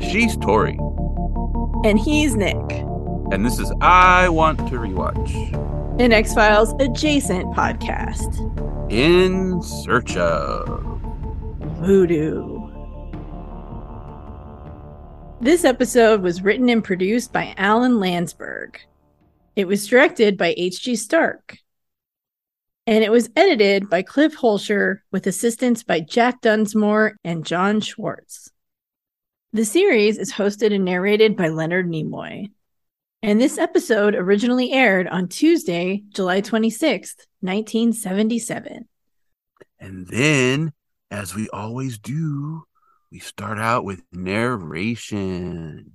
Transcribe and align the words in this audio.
She's 0.00 0.36
Tori, 0.36 0.78
And 1.84 1.98
he's 1.98 2.36
Nick. 2.36 2.56
and 3.32 3.44
this 3.46 3.58
is 3.58 3.72
I 3.80 4.28
Want 4.28 4.58
to 4.68 4.74
Rewatch. 4.76 5.30
An 6.00 6.12
X 6.12 6.34
Files 6.34 6.74
adjacent 6.80 7.46
podcast. 7.54 8.30
In 8.92 9.60
search 9.62 10.16
of. 10.16 10.84
Voodoo. 11.80 12.60
This 15.40 15.64
episode 15.64 16.20
was 16.22 16.42
written 16.42 16.68
and 16.68 16.84
produced 16.84 17.32
by 17.32 17.54
Alan 17.56 17.94
Landsburg. 17.94 18.76
It 19.56 19.66
was 19.66 19.86
directed 19.86 20.36
by 20.36 20.54
H.G. 20.56 20.96
Stark. 20.96 21.58
And 22.86 23.04
it 23.04 23.12
was 23.12 23.30
edited 23.36 23.88
by 23.88 24.02
Cliff 24.02 24.36
Holscher 24.36 24.98
with 25.12 25.26
assistance 25.28 25.84
by 25.84 26.00
Jack 26.00 26.40
Dunsmore 26.40 27.16
and 27.22 27.46
John 27.46 27.80
Schwartz. 27.80 28.50
The 29.52 29.64
series 29.64 30.18
is 30.18 30.32
hosted 30.32 30.74
and 30.74 30.84
narrated 30.84 31.36
by 31.36 31.48
Leonard 31.48 31.86
Nimoy. 31.86 32.50
And 33.22 33.40
this 33.40 33.56
episode 33.56 34.16
originally 34.16 34.72
aired 34.72 35.06
on 35.06 35.28
Tuesday, 35.28 36.02
July 36.08 36.40
26th, 36.40 37.26
1977. 37.40 38.88
And 39.78 40.08
then, 40.08 40.72
as 41.10 41.36
we 41.36 41.48
always 41.50 41.98
do, 41.98 42.64
we 43.12 43.20
start 43.20 43.60
out 43.60 43.84
with 43.84 44.02
narration. 44.10 45.92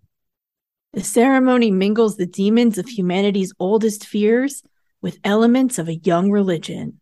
The 0.94 1.04
ceremony 1.04 1.70
mingles 1.70 2.16
the 2.16 2.26
demons 2.26 2.78
of 2.78 2.88
humanity's 2.88 3.54
oldest 3.59 4.06
fears 4.06 4.64
with 5.02 5.20
elements 5.24 5.78
of 5.78 5.88
a 5.88 5.96
young 5.96 6.32
religion. 6.32 7.00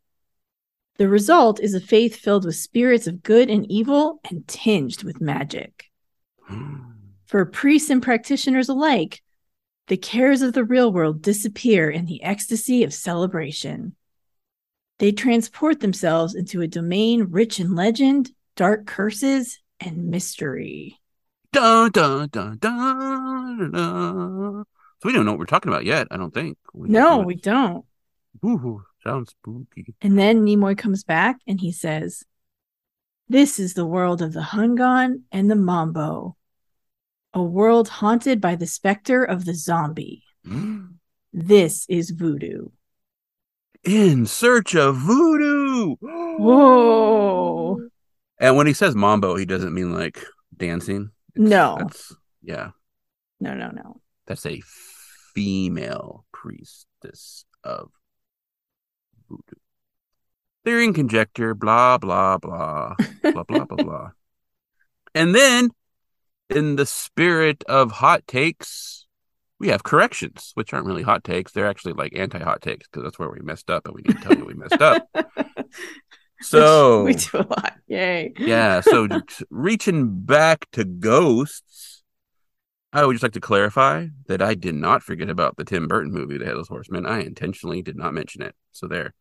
The 0.98 1.10
result 1.10 1.60
is 1.60 1.74
a 1.74 1.82
faith 1.82 2.16
filled 2.16 2.46
with 2.46 2.56
spirits 2.56 3.08
of 3.08 3.24
good 3.24 3.50
and 3.50 3.70
evil 3.70 4.20
and 4.30 4.48
tinged 4.48 5.04
with 5.04 5.20
magic. 5.20 5.86
Hmm. 6.42 6.78
For 7.26 7.46
priests 7.46 7.90
and 7.90 8.02
practitioners 8.02 8.70
alike, 8.70 9.22
the 9.88 9.98
cares 9.98 10.42
of 10.42 10.54
the 10.54 10.64
real 10.64 10.92
world 10.92 11.22
disappear 11.22 11.90
in 11.90 12.06
the 12.06 12.24
ecstasy 12.24 12.84
of 12.84 12.94
celebration. 12.94 13.96
They 15.00 15.12
transport 15.12 15.82
themselves 15.82 16.34
into 16.34 16.62
a 16.62 16.68
domain 16.68 17.28
rich 17.30 17.60
in 17.60 17.76
legend, 17.76 18.32
dark 18.56 18.86
curses, 18.86 19.60
and 19.80 20.08
mystery. 20.10 21.00
Dun, 21.52 21.92
dun, 21.92 22.30
dun, 22.30 22.58
dun, 22.58 23.72
dun. 23.72 24.66
So 25.02 25.10
we 25.10 25.14
don't 25.14 25.26
know 25.26 25.32
what 25.32 25.40
we're 25.40 25.46
talking 25.46 25.72
about 25.72 25.86
yet, 25.86 26.08
I 26.12 26.18
don't 26.18 26.34
think. 26.34 26.58
We 26.74 26.90
No, 26.90 27.20
we 27.20 27.36
don't. 27.36 27.86
Ooh, 28.44 28.84
sounds 29.04 29.32
spooky. 29.32 29.96
And 30.02 30.18
then 30.18 30.46
Nimoy 30.46 30.78
comes 30.78 31.04
back 31.04 31.40
and 31.48 31.60
he 31.60 31.72
says, 31.72 32.24
This 33.30 33.60
is 33.60 33.74
the 33.74 33.86
world 33.86 34.22
of 34.22 34.34
the 34.34 34.42
Hungan 34.42 35.24
and 35.32 35.50
the 35.50 35.56
Mambo, 35.56 36.36
a 37.34 37.44
world 37.44 37.90
haunted 37.90 38.40
by 38.42 38.56
the 38.56 38.68
specter 38.68 39.24
of 39.24 39.46
the 39.46 39.54
zombie. 39.54 40.24
This 41.38 41.86
is 41.90 42.12
voodoo. 42.12 42.70
In 43.84 44.26
search 44.26 44.74
of 44.74 44.96
voodoo. 44.96 45.96
Whoa. 46.00 47.90
And 48.40 48.56
when 48.56 48.68
he 48.68 48.74
says 48.74 48.96
mambo, 48.96 49.36
he 49.36 49.46
doesn't 49.46 49.74
mean 49.74 49.94
like 49.94 50.24
dancing. 50.56 51.12
It's- 51.36 51.50
No. 51.50 51.90
Yeah. 52.42 52.70
No, 53.42 53.54
no, 53.54 53.70
no. 53.70 54.00
That's 54.28 54.46
a 54.46 54.62
female 55.34 56.26
priestess 56.32 57.46
of 57.64 57.92
voodoo. 59.30 59.60
Theory 60.64 60.86
and 60.86 60.96
conjecture, 60.96 61.54
blah, 61.54 61.98
blah, 61.98 62.38
blah, 62.38 62.96
blah, 63.22 63.44
blah, 63.44 63.66
blah, 63.66 63.84
blah. 63.84 64.10
And 65.14 65.34
then, 65.34 65.70
in 66.50 66.76
the 66.76 66.86
spirit 66.86 67.64
of 67.70 67.90
hot 67.90 68.28
takes, 68.28 69.08
we 69.60 69.70
have 69.70 69.84
corrections, 69.84 70.52
which 70.56 70.74
aren't 70.74 70.86
really 70.86 71.04
hot 71.04 71.24
takes. 71.24 71.54
They're 71.54 71.70
actually 71.70 71.94
like 71.94 72.18
anti 72.18 72.40
hot 72.40 72.62
takes 72.62 72.88
because 72.88 73.04
that's 73.04 73.18
where 73.18 73.30
we 73.30 73.40
messed 73.40 73.70
up 73.70 73.86
and 73.86 73.96
we 73.96 74.02
need 74.02 74.18
to 74.18 74.22
tell 74.22 74.38
you 74.38 74.44
we 74.46 74.54
messed 74.54 74.82
up. 74.82 75.08
So, 76.42 77.06
we 77.06 77.16
do 77.16 77.38
a 77.38 77.48
lot. 77.48 77.74
Yay. 77.88 78.34
yeah, 78.38 78.82
so 78.82 79.08
reaching 79.50 80.20
back 80.20 80.66
to 80.74 80.84
ghosts, 80.84 81.64
I 82.96 83.06
would 83.06 83.12
just 83.12 83.24
like 83.24 83.34
to 83.34 83.42
clarify 83.42 84.08
that 84.28 84.42
I 84.42 84.54
did 84.56 84.74
not 84.74 85.04
forget 85.04 85.30
about 85.30 85.58
the 85.58 85.66
Tim 85.66 85.86
Burton 85.86 86.14
movie, 86.14 86.38
The 86.38 86.46
Headless 86.46 86.70
Horseman. 86.70 87.06
I 87.06 87.24
intentionally 87.24 87.82
did 87.82 87.98
not 87.98 88.14
mention 88.14 88.42
it. 88.42 88.56
So 88.72 88.88
there. 88.88 89.14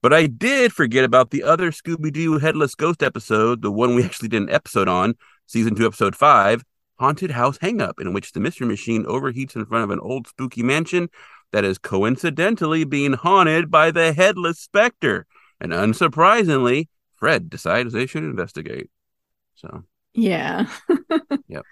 But 0.00 0.14
I 0.14 0.26
did 0.26 0.72
forget 0.72 1.04
about 1.04 1.30
the 1.30 1.42
other 1.42 1.70
Scooby 1.70 2.10
Doo 2.10 2.38
Headless 2.38 2.74
Ghost 2.74 3.02
episode, 3.02 3.60
the 3.60 3.70
one 3.70 3.94
we 3.94 4.04
actually 4.04 4.28
did 4.28 4.40
an 4.40 4.48
episode 4.48 4.88
on, 4.88 5.16
season 5.46 5.74
two, 5.74 5.84
episode 5.84 6.16
five, 6.16 6.64
Haunted 6.98 7.32
House 7.32 7.58
Hangup, 7.58 8.00
in 8.00 8.14
which 8.14 8.32
the 8.32 8.40
mystery 8.40 8.66
machine 8.66 9.04
overheats 9.04 9.54
in 9.54 9.66
front 9.66 9.84
of 9.84 9.90
an 9.90 10.00
old 10.00 10.26
spooky 10.26 10.62
mansion 10.62 11.10
that 11.52 11.62
is 11.62 11.76
coincidentally 11.76 12.84
being 12.84 13.12
haunted 13.12 13.70
by 13.70 13.90
the 13.90 14.14
Headless 14.14 14.60
Spectre. 14.60 15.26
And 15.60 15.72
unsurprisingly, 15.72 16.88
Fred 17.16 17.50
decides 17.50 17.92
they 17.92 18.06
should 18.06 18.24
investigate. 18.24 18.88
So, 19.56 19.84
Yeah. 20.14 20.68
Yep. 21.48 21.64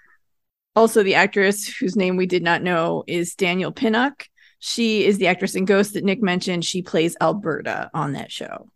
Also, 0.75 1.03
the 1.03 1.15
actress 1.15 1.67
whose 1.67 1.95
name 1.95 2.15
we 2.17 2.25
did 2.25 2.43
not 2.43 2.63
know 2.63 3.03
is 3.07 3.35
Danielle 3.35 3.71
Pinnock. 3.71 4.27
She 4.59 5.05
is 5.05 5.17
the 5.17 5.27
actress 5.27 5.55
in 5.55 5.65
Ghost 5.65 5.93
that 5.93 6.03
Nick 6.03 6.21
mentioned. 6.21 6.65
She 6.65 6.81
plays 6.81 7.15
Alberta 7.21 7.91
on 7.93 8.13
that 8.13 8.31
show. 8.31 8.69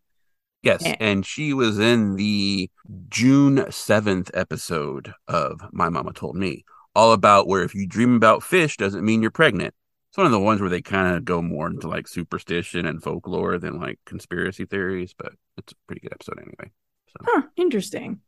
yes, 0.64 0.86
Eh. 0.86 0.96
and 1.00 1.26
she 1.26 1.54
was 1.54 1.80
in 1.80 2.16
the 2.18 2.70
June 3.10 3.58
7th 3.72 4.30
episode 4.34 5.14
of 5.28 5.62
My 5.72 5.88
Mama 5.90 6.12
Told 6.14 6.36
Me, 6.36 6.66
all 6.94 7.14
about 7.14 7.48
where 7.48 7.64
if 7.64 7.74
you 7.74 7.88
dream 7.88 8.16
about 8.16 8.44
fish 8.44 8.76
doesn't 8.76 9.06
mean 9.06 9.22
you're 9.22 9.32
pregnant. 9.32 9.74
It's 10.10 10.18
one 10.18 10.26
of 10.26 10.32
the 10.32 10.40
ones 10.40 10.60
where 10.60 10.70
they 10.70 10.82
kind 10.82 11.16
of 11.16 11.24
go 11.26 11.42
more 11.42 11.68
into 11.68 11.88
like 11.88 12.08
superstition 12.08 12.86
and 12.86 13.02
folklore 13.02 13.58
than 13.60 13.80
like 13.80 14.00
conspiracy 14.06 14.66
theories, 14.66 15.14
but 15.18 15.32
it's 15.58 15.72
a 15.74 15.76
pretty 15.88 16.02
good 16.02 16.14
episode 16.14 16.40
anyway. 16.40 16.72
So, 17.10 17.26
Huh, 17.26 17.42
interesting. 17.56 18.20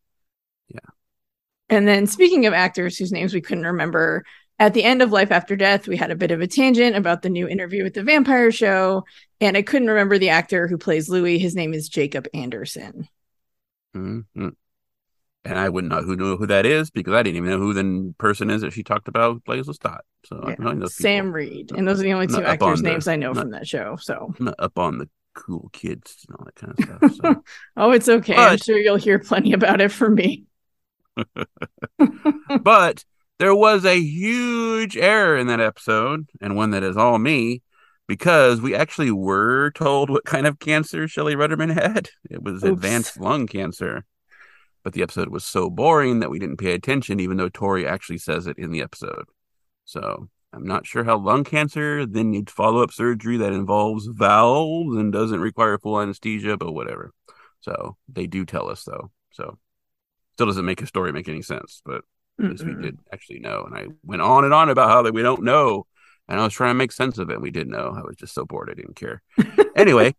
Yeah. 0.69 0.79
And 1.69 1.88
then 1.88 2.07
speaking 2.07 2.46
of 2.46 2.53
actors 2.53 2.97
whose 2.97 3.12
names 3.12 3.34
we 3.34 3.41
couldn't 3.41 3.66
remember, 3.66 4.24
at 4.57 4.74
the 4.74 4.84
end 4.84 5.02
of 5.02 5.12
Life 5.12 5.31
After 5.31 5.56
Death, 5.56 5.88
we 5.88 5.96
had 5.96 6.12
a 6.12 6.16
bit 6.16 6.31
of 6.31 6.41
a 6.41 6.47
tangent 6.47 6.96
about 6.96 7.22
the 7.22 7.30
new 7.30 7.47
interview 7.47 7.84
with 7.84 7.94
the 7.94 8.03
vampire 8.03 8.52
show, 8.52 9.06
and 9.40 9.56
I 9.56 9.62
couldn't 9.62 9.88
remember 9.90 10.18
the 10.18 10.29
actor 10.29 10.68
who 10.68 10.78
plays 10.78 11.09
Louis. 11.09 11.38
His 11.40 11.56
name 11.56 11.74
is 11.74 11.88
Jacob 11.90 12.28
Anderson. 12.34 13.08
mhm. 13.96 14.25
And 15.46 15.58
I 15.58 15.69
wouldn't 15.69 15.91
know 15.94 16.02
who 16.02 16.18
know 16.18 16.35
who 16.35 16.47
that 16.47 16.66
is 16.66 16.91
because 16.91 17.13
I 17.13 17.24
didn't 17.24 17.38
even 17.38 17.50
know 17.50 17.58
who 17.59 17.74
the 17.74 18.13
person 18.18 18.50
is 18.50 18.62
that 18.62 18.74
she 18.74 18.84
talked 18.84 19.08
about 19.08 19.34
who 19.34 19.40
plays 19.40 19.68
Lestat. 19.68 20.00
So 20.25 20.41
I 20.44 20.50
Yeah. 20.50 20.56
don't 20.58 20.79
know 20.79 20.85
Sam 20.88 21.25
people. 21.28 21.31
Reid. 21.31 21.72
And 21.78 21.88
those 21.88 22.02
are 22.02 22.03
the 22.03 22.12
only 22.13 22.28
two 22.28 22.44
actors' 22.44 22.81
the- 22.81 22.90
names 22.90 23.08
I 23.08 23.16
know 23.16 23.31
not- 23.31 23.41
from 23.44 23.52
that 23.52 23.66
show. 23.66 23.96
So, 24.02 24.34
not 24.40 24.56
up 24.59 24.78
on 24.78 24.97
the 24.97 25.09
cool 25.35 25.69
kids 25.72 26.25
and 26.28 26.35
all 26.38 26.46
that 26.46 26.56
kind 26.56 26.74
of 27.02 27.12
stuff. 27.13 27.35
So. 27.35 27.44
oh, 27.78 27.91
it's 27.91 28.09
okay. 28.09 28.35
I'm 28.35 28.58
sure 28.58 28.78
you'll 28.78 28.97
hear 28.97 29.18
plenty 29.18 29.53
about 29.53 29.79
it 29.79 29.94
from 29.94 30.16
me. 30.16 30.44
but 32.62 33.03
there 33.40 33.56
was 33.56 33.85
a 33.85 34.00
huge 34.00 34.97
error 34.97 35.38
in 35.38 35.47
that 35.47 35.62
episode, 35.62 36.28
and 36.41 36.56
one 36.56 36.72
that 36.72 36.84
is 36.84 36.97
all 36.97 37.18
me, 37.18 37.62
because 38.07 38.59
we 38.59 38.75
actually 38.75 39.12
were 39.12 39.72
told 39.72 40.09
what 40.09 40.25
kind 40.25 40.46
of 40.46 40.59
cancer 40.59 41.08
Shelley 41.08 41.35
Rudderman 41.35 41.74
had. 41.74 42.09
It 42.29 42.44
was 42.44 42.63
Oops. 42.63 42.74
advanced 42.74 43.19
lung 43.19 43.47
cancer. 43.47 44.06
But 44.84 44.94
the 44.94 45.03
episode 45.03 45.29
was 45.29 45.46
so 45.46 45.69
boring 45.69 46.19
that 46.19 46.29
we 46.29 46.40
didn't 46.40 46.58
pay 46.58 46.74
attention, 46.74 47.19
even 47.19 47.38
though 47.38 47.50
Tori 47.50 47.85
actually 47.85 48.18
says 48.18 48.47
it 48.47 48.58
in 48.58 48.72
the 48.72 48.81
episode. 48.81 49.25
So 49.85 50.29
I'm 50.53 50.66
not 50.66 50.88
sure 50.88 51.03
how 51.03 51.18
lung 51.18 51.44
cancer 51.44 52.06
then 52.06 52.31
needs 52.31 52.52
follow 52.52 52.81
up 52.81 52.91
surgery 52.91 53.38
that 53.38 53.53
involves 53.53 54.08
valves 54.08 54.96
and 54.96 55.12
doesn't 55.12 55.41
require 55.41 55.78
full 55.78 56.00
anesthesia, 56.00 56.58
but 56.58 56.72
whatever. 56.72 57.11
So 57.61 57.97
they 58.08 58.26
do 58.26 58.46
tell 58.46 58.70
us 58.70 58.84
though. 58.84 59.11
So 59.32 59.59
still 60.40 60.47
doesn't 60.47 60.64
make 60.64 60.82
a 60.82 60.88
story 60.88 61.12
make 61.12 61.28
any 61.28 61.41
sense, 61.41 61.82
but 61.86 62.02
at 62.41 62.52
least 62.52 62.64
we 62.64 62.74
did 62.74 62.97
actually 63.12 63.40
know. 63.40 63.66
And 63.66 63.76
I 63.76 63.88
went 64.03 64.22
on 64.22 64.46
and 64.46 64.53
on 64.53 64.70
about 64.70 64.90
how 64.90 65.02
that 65.02 65.14
we 65.14 65.22
don't 65.22 65.44
know. 65.44 65.86
And 66.30 66.40
I 66.40 66.46
was 66.46 66.53
trying 66.53 66.70
to 66.70 66.76
make 66.76 66.94
sense 66.94 67.18
of 67.18 67.30
it. 67.30 67.34
And 67.34 67.41
we 67.41 67.52
didn't 67.52 67.74
know. 67.74 67.94
I 67.94 68.00
was 68.03 68.16
just 68.16 68.34
so 68.34 68.46
bored 68.46 68.70
I 68.72 68.74
didn't 68.74 68.96
care. 68.96 69.22
anyway, 69.76 70.16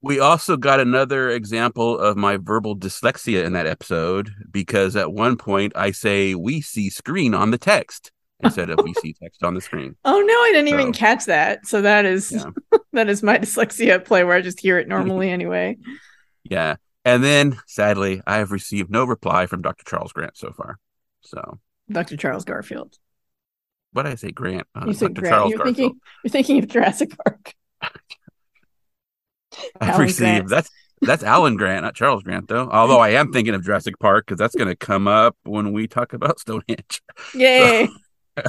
we 0.00 0.20
also 0.20 0.56
got 0.56 0.80
another 0.80 1.28
example 1.28 1.98
of 1.98 2.16
my 2.16 2.38
verbal 2.38 2.74
dyslexia 2.74 3.44
in 3.44 3.52
that 3.52 3.66
episode 3.66 4.30
because 4.50 4.96
at 4.96 5.12
one 5.12 5.36
point 5.36 5.74
I 5.76 5.90
say 5.90 6.34
we 6.34 6.62
see 6.62 6.88
screen 6.88 7.34
on 7.34 7.50
the 7.50 7.58
text 7.58 8.12
instead 8.42 8.70
of 8.70 8.78
we 8.82 8.94
see 8.94 9.12
text 9.12 9.44
on 9.44 9.52
the 9.52 9.60
screen. 9.60 9.96
Oh 10.06 10.18
no, 10.18 10.32
I 10.32 10.50
didn't 10.54 10.68
even 10.68 10.94
catch 10.94 11.26
that. 11.26 11.66
So 11.66 11.82
that 11.82 12.06
is 12.06 12.32
Yeah. 12.32 12.78
that 12.94 13.10
is 13.10 13.22
my 13.22 13.36
dyslexia 13.36 13.96
at 13.96 14.06
play 14.06 14.24
where 14.24 14.34
I 14.34 14.40
just 14.40 14.60
hear 14.60 14.78
it 14.78 14.88
normally 14.88 15.28
anyway. 15.28 15.76
Yeah. 16.44 16.76
And 17.04 17.24
then 17.24 17.58
sadly, 17.66 18.20
I 18.26 18.36
have 18.38 18.52
received 18.52 18.90
no 18.90 19.04
reply 19.04 19.46
from 19.46 19.62
Dr. 19.62 19.84
Charles 19.84 20.12
Grant 20.12 20.36
so 20.36 20.52
far. 20.52 20.78
So 21.22 21.58
Dr. 21.90 22.16
Charles 22.16 22.44
Garfield. 22.44 22.96
what 23.92 24.04
did 24.04 24.12
I 24.12 24.16
say, 24.16 24.30
Grant? 24.30 24.66
Uh, 24.74 24.84
You 24.86 24.94
said 24.94 25.14
Dr. 25.14 25.20
Grant. 25.22 25.34
Charles 25.34 25.50
You're 25.50 25.58
Garfield. 25.58 25.76
thinking 25.76 26.00
you're 26.24 26.30
thinking 26.30 26.58
of 26.58 26.68
Jurassic 26.68 27.16
Park. 27.24 27.54
I 27.82 27.90
Alan 29.88 30.00
received 30.02 30.18
Grant. 30.18 30.48
that's 30.48 30.70
that's 31.02 31.22
Alan 31.22 31.56
Grant, 31.56 31.82
not 31.84 31.94
Charles 31.94 32.22
Grant, 32.22 32.48
though. 32.48 32.68
Although 32.70 33.00
I 33.00 33.10
am 33.10 33.32
thinking 33.32 33.54
of 33.54 33.64
Jurassic 33.64 33.98
Park 33.98 34.26
because 34.26 34.38
that's 34.38 34.54
going 34.54 34.68
to 34.68 34.76
come 34.76 35.08
up 35.08 35.34
when 35.44 35.72
we 35.72 35.86
talk 35.88 36.12
about 36.12 36.38
Stonehenge. 36.38 37.02
Yay. 37.34 37.88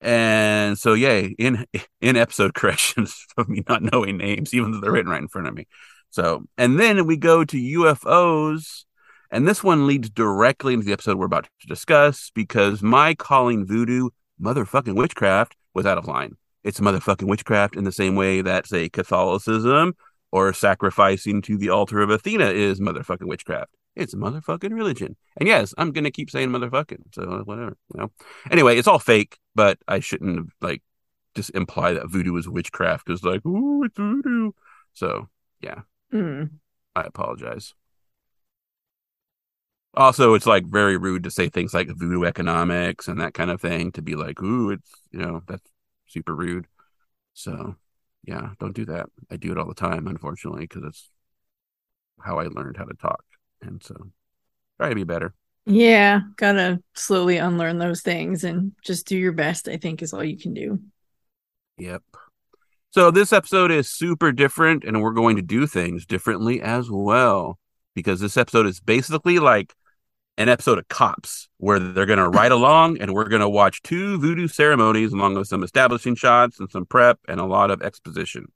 And 0.00 0.78
so, 0.78 0.92
yay, 0.92 1.34
in 1.38 1.64
in 2.02 2.16
episode 2.16 2.52
corrections 2.52 3.24
of 3.38 3.48
me 3.48 3.62
not 3.66 3.80
knowing 3.82 4.18
names, 4.18 4.52
even 4.52 4.72
though 4.72 4.80
they're 4.80 4.92
written 4.92 5.10
right 5.10 5.22
in 5.22 5.28
front 5.28 5.48
of 5.48 5.54
me. 5.54 5.66
So, 6.14 6.44
and 6.56 6.78
then 6.78 7.08
we 7.08 7.16
go 7.16 7.44
to 7.44 7.56
UFOs, 7.56 8.84
and 9.32 9.48
this 9.48 9.64
one 9.64 9.88
leads 9.88 10.08
directly 10.08 10.72
into 10.72 10.86
the 10.86 10.92
episode 10.92 11.18
we're 11.18 11.26
about 11.26 11.48
to 11.62 11.66
discuss 11.66 12.30
because 12.32 12.82
my 12.82 13.16
calling 13.16 13.66
voodoo 13.66 14.10
motherfucking 14.40 14.94
witchcraft 14.94 15.56
was 15.74 15.86
out 15.86 15.98
of 15.98 16.06
line. 16.06 16.36
It's 16.62 16.78
motherfucking 16.78 17.26
witchcraft 17.26 17.74
in 17.74 17.82
the 17.82 17.90
same 17.90 18.14
way 18.14 18.42
that, 18.42 18.68
say, 18.68 18.88
Catholicism 18.88 19.94
or 20.30 20.52
sacrificing 20.52 21.42
to 21.42 21.58
the 21.58 21.70
altar 21.70 22.00
of 22.00 22.10
Athena 22.10 22.46
is 22.46 22.78
motherfucking 22.78 23.26
witchcraft. 23.26 23.72
It's 23.96 24.14
motherfucking 24.14 24.72
religion. 24.72 25.16
And 25.36 25.48
yes, 25.48 25.74
I'm 25.78 25.90
gonna 25.90 26.12
keep 26.12 26.30
saying 26.30 26.50
motherfucking. 26.50 27.12
So 27.12 27.42
whatever, 27.44 27.76
you 27.92 28.00
know. 28.00 28.12
Anyway, 28.52 28.78
it's 28.78 28.86
all 28.86 29.00
fake, 29.00 29.40
but 29.56 29.78
I 29.88 29.98
shouldn't 29.98 30.50
like 30.60 30.80
just 31.34 31.50
imply 31.56 31.94
that 31.94 32.08
voodoo 32.08 32.36
is 32.36 32.48
witchcraft 32.48 33.04
because 33.04 33.24
like, 33.24 33.44
ooh, 33.44 33.82
it's 33.82 33.96
voodoo. 33.96 34.52
So 34.92 35.28
yeah, 35.60 35.80
Mm. 36.14 36.60
I 36.96 37.02
apologize. 37.02 37.74
Also, 39.96 40.34
it's 40.34 40.46
like 40.46 40.64
very 40.66 40.96
rude 40.96 41.22
to 41.24 41.30
say 41.30 41.48
things 41.48 41.72
like 41.72 41.88
voodoo 41.88 42.24
economics 42.24 43.06
and 43.06 43.20
that 43.20 43.34
kind 43.34 43.50
of 43.50 43.60
thing 43.60 43.92
to 43.92 44.02
be 44.02 44.16
like, 44.16 44.42
ooh, 44.42 44.70
it's 44.70 44.90
you 45.12 45.20
know, 45.20 45.42
that's 45.46 45.70
super 46.06 46.34
rude. 46.34 46.66
So 47.34 47.76
yeah, 48.24 48.50
don't 48.58 48.74
do 48.74 48.84
that. 48.86 49.06
I 49.30 49.36
do 49.36 49.52
it 49.52 49.58
all 49.58 49.68
the 49.68 49.74
time, 49.74 50.06
unfortunately, 50.06 50.62
because 50.62 50.82
it's 50.84 51.10
how 52.20 52.38
I 52.38 52.44
learned 52.46 52.76
how 52.76 52.84
to 52.84 52.94
talk. 52.94 53.24
And 53.62 53.82
so 53.82 53.94
try 54.78 54.88
to 54.88 54.94
be 54.94 55.04
better. 55.04 55.34
Yeah, 55.66 56.20
gotta 56.36 56.82
slowly 56.94 57.38
unlearn 57.38 57.78
those 57.78 58.02
things 58.02 58.44
and 58.44 58.72
just 58.82 59.06
do 59.06 59.16
your 59.16 59.32
best, 59.32 59.68
I 59.68 59.76
think, 59.76 60.02
is 60.02 60.12
all 60.12 60.24
you 60.24 60.38
can 60.38 60.54
do. 60.54 60.80
Yep. 61.78 62.02
So 62.94 63.10
this 63.10 63.32
episode 63.32 63.72
is 63.72 63.90
super 63.90 64.30
different, 64.30 64.84
and 64.84 65.02
we're 65.02 65.10
going 65.10 65.34
to 65.34 65.42
do 65.42 65.66
things 65.66 66.06
differently 66.06 66.62
as 66.62 66.88
well 66.88 67.58
because 67.96 68.20
this 68.20 68.36
episode 68.36 68.66
is 68.66 68.78
basically 68.78 69.40
like 69.40 69.74
an 70.38 70.48
episode 70.48 70.78
of 70.78 70.86
Cops 70.86 71.48
where 71.56 71.80
they're 71.80 72.06
going 72.06 72.20
to 72.20 72.28
ride 72.28 72.52
along 72.52 72.98
and 73.00 73.12
we're 73.12 73.28
going 73.28 73.42
to 73.42 73.48
watch 73.48 73.82
two 73.82 74.20
voodoo 74.20 74.46
ceremonies 74.46 75.12
along 75.12 75.34
with 75.34 75.48
some 75.48 75.64
establishing 75.64 76.14
shots 76.14 76.60
and 76.60 76.70
some 76.70 76.86
prep 76.86 77.18
and 77.26 77.40
a 77.40 77.44
lot 77.44 77.72
of 77.72 77.82
exposition. 77.82 78.46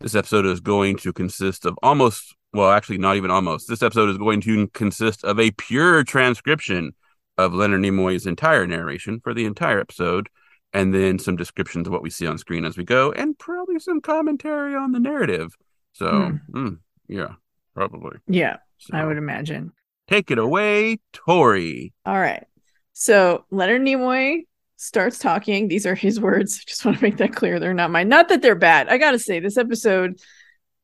This 0.00 0.16
episode 0.16 0.44
is 0.44 0.58
going 0.58 0.96
to 0.96 1.12
consist 1.12 1.64
of 1.64 1.78
almost, 1.84 2.34
well, 2.52 2.72
actually, 2.72 2.98
not 2.98 3.14
even 3.14 3.30
almost. 3.30 3.68
This 3.68 3.84
episode 3.84 4.10
is 4.10 4.18
going 4.18 4.40
to 4.40 4.66
consist 4.70 5.22
of 5.22 5.38
a 5.38 5.52
pure 5.52 6.02
transcription 6.02 6.96
of 7.38 7.54
Leonard 7.54 7.82
Nimoy's 7.82 8.26
entire 8.26 8.66
narration 8.66 9.20
for 9.20 9.32
the 9.32 9.44
entire 9.44 9.78
episode 9.78 10.28
and 10.72 10.92
then 10.94 11.18
some 11.18 11.36
descriptions 11.36 11.86
of 11.86 11.92
what 11.92 12.02
we 12.02 12.10
see 12.10 12.26
on 12.26 12.38
screen 12.38 12.64
as 12.64 12.76
we 12.76 12.84
go, 12.84 13.12
and 13.12 13.38
probably 13.38 13.78
some 13.78 14.00
commentary 14.00 14.74
on 14.74 14.92
the 14.92 15.00
narrative. 15.00 15.54
So, 15.92 16.08
Hmm. 16.52 16.58
mm, 16.66 16.78
yeah, 17.08 17.34
probably. 17.74 18.18
Yeah, 18.26 18.56
So, 18.78 18.96
I 18.96 19.04
would 19.04 19.18
imagine. 19.18 19.72
take 20.08 20.30
it 20.30 20.38
away, 20.38 20.98
Tori. 21.12 21.92
All 22.04 22.18
right. 22.18 22.44
So 22.92 23.44
Leonard 23.50 23.82
Nimoy 23.82 24.46
starts 24.76 25.18
talking. 25.18 25.68
These 25.68 25.86
are 25.86 25.94
his 25.94 26.20
words. 26.20 26.64
Just 26.64 26.84
want 26.84 26.98
to 26.98 27.02
make 27.02 27.16
that 27.18 27.34
clear. 27.34 27.58
They're 27.60 27.72
not 27.74 27.90
mine. 27.90 28.08
Not 28.08 28.28
that 28.28 28.42
they're 28.42 28.54
bad. 28.54 28.88
I 28.88 28.98
gotta 28.98 29.18
say, 29.18 29.38
this 29.40 29.56
episode, 29.56 30.18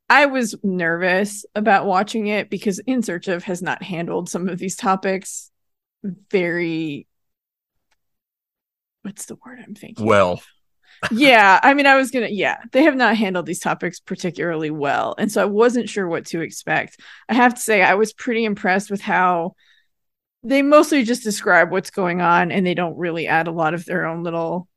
I 0.09 0.27
was 0.27 0.55
nervous 0.63 1.45
about 1.55 1.85
watching 1.85 2.29
it 2.29 2.49
because 2.49 2.79
In 2.81 3.03
Search 3.03 3.29
of 3.29 3.45
has 3.45 3.61
not 3.61 3.83
handled 3.83 4.31
some 4.31 4.49
of 4.49 4.59
these 4.59 4.77
topics 4.77 5.51
very 6.31 7.07
what's 9.03 9.27
the 9.27 9.37
word 9.37 9.59
I'm 9.65 9.75
thinking? 9.75 10.07
Well, 10.07 10.43
yeah, 11.11 11.61
I 11.63 11.75
mean, 11.75 11.87
I 11.87 11.97
was 11.97 12.11
gonna, 12.11 12.29
yeah, 12.29 12.59
they 12.73 12.83
have 12.83 12.97
not 12.97 13.17
handled 13.17 13.47
these 13.47 13.61
topics 13.61 14.01
particularly 14.01 14.71
well. 14.71 15.15
And 15.19 15.31
so 15.31 15.43
I 15.43 15.47
wasn't 15.47 15.89
sure 15.89 16.09
what 16.09 16.27
to 16.27 16.41
expect. 16.41 17.01
I 17.29 17.35
have 17.35 17.55
to 17.55 17.61
say, 17.61 17.83
I 17.83 17.95
was 17.95 18.13
pretty 18.13 18.45
impressed 18.45 18.91
with 18.91 19.01
how 19.01 19.55
they 20.43 20.63
mostly 20.63 21.05
just 21.05 21.23
describe 21.23 21.71
what's 21.71 21.91
going 21.91 22.21
on 22.21 22.51
and 22.51 22.67
they 22.67 22.75
don't 22.75 22.97
really 22.97 23.27
add 23.27 23.49
a 23.49 23.53
lot 23.53 23.75
of 23.75 23.85
their 23.85 24.07
own 24.07 24.23
little 24.23 24.69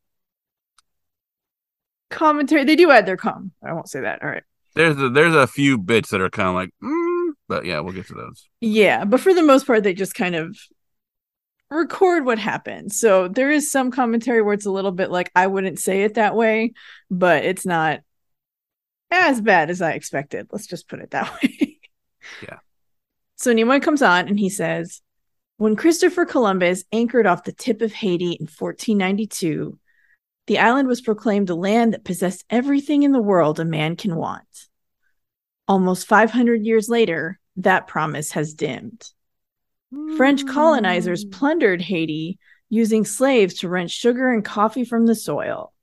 commentary. 2.09 2.65
They 2.65 2.75
do 2.75 2.91
add 2.91 3.05
their 3.05 3.17
com. 3.17 3.51
I 3.63 3.73
won't 3.73 3.89
say 3.89 4.01
that. 4.01 4.21
All 4.23 4.29
right. 4.29 4.43
there's 4.75 4.97
a, 4.97 5.09
there's 5.09 5.35
a 5.35 5.47
few 5.47 5.77
bits 5.77 6.09
that 6.09 6.21
are 6.21 6.29
kind 6.29 6.49
of 6.49 6.55
like, 6.55 6.69
mm, 6.83 7.31
but 7.47 7.65
yeah, 7.65 7.79
we'll 7.79 7.93
get 7.93 8.07
to 8.07 8.13
those. 8.13 8.47
Yeah, 8.59 9.05
but 9.05 9.19
for 9.19 9.33
the 9.33 9.43
most 9.43 9.65
part, 9.65 9.83
they 9.83 9.93
just 9.93 10.15
kind 10.15 10.35
of 10.35 10.57
record 11.71 12.25
what 12.25 12.37
happened. 12.37 12.91
So 12.91 13.27
there 13.27 13.49
is 13.49 13.71
some 13.71 13.91
commentary 13.91 14.41
where 14.41 14.53
it's 14.53 14.65
a 14.65 14.71
little 14.71 14.91
bit 14.91 15.09
like, 15.09 15.31
I 15.35 15.47
wouldn't 15.47 15.79
say 15.79 16.03
it 16.03 16.15
that 16.15 16.35
way, 16.35 16.73
but 17.09 17.45
it's 17.45 17.65
not 17.65 18.01
as 19.09 19.41
bad 19.41 19.69
as 19.69 19.81
I 19.81 19.91
expected. 19.91 20.47
Let's 20.51 20.67
just 20.67 20.87
put 20.87 20.99
it 20.99 21.11
that 21.11 21.33
way. 21.43 21.79
Yeah. 22.41 22.59
So 23.35 23.53
Nimoy 23.53 23.81
comes 23.81 24.01
on 24.01 24.27
and 24.27 24.37
he 24.37 24.49
says, 24.49 25.01
When 25.57 25.75
Christopher 25.75 26.25
Columbus 26.25 26.83
anchored 26.91 27.25
off 27.25 27.43
the 27.43 27.53
tip 27.53 27.81
of 27.81 27.93
Haiti 27.93 28.33
in 28.33 28.45
1492, 28.45 29.79
the 30.47 30.59
island 30.59 30.87
was 30.87 31.01
proclaimed 31.01 31.49
a 31.49 31.55
land 31.55 31.93
that 31.93 32.03
possessed 32.03 32.45
everything 32.49 33.03
in 33.03 33.11
the 33.11 33.21
world 33.21 33.59
a 33.59 33.65
man 33.65 33.95
can 33.95 34.15
want. 34.15 34.67
Almost 35.67 36.07
500 36.07 36.65
years 36.65 36.89
later, 36.89 37.39
that 37.57 37.87
promise 37.87 38.31
has 38.33 38.53
dimmed. 38.53 39.09
French 40.15 40.45
colonizers 40.45 41.25
mm. 41.25 41.31
plundered 41.31 41.81
Haiti 41.81 42.39
using 42.69 43.05
slaves 43.05 43.55
to 43.55 43.69
wrench 43.69 43.91
sugar 43.91 44.31
and 44.31 44.45
coffee 44.45 44.85
from 44.85 45.05
the 45.05 45.15
soil. 45.15 45.73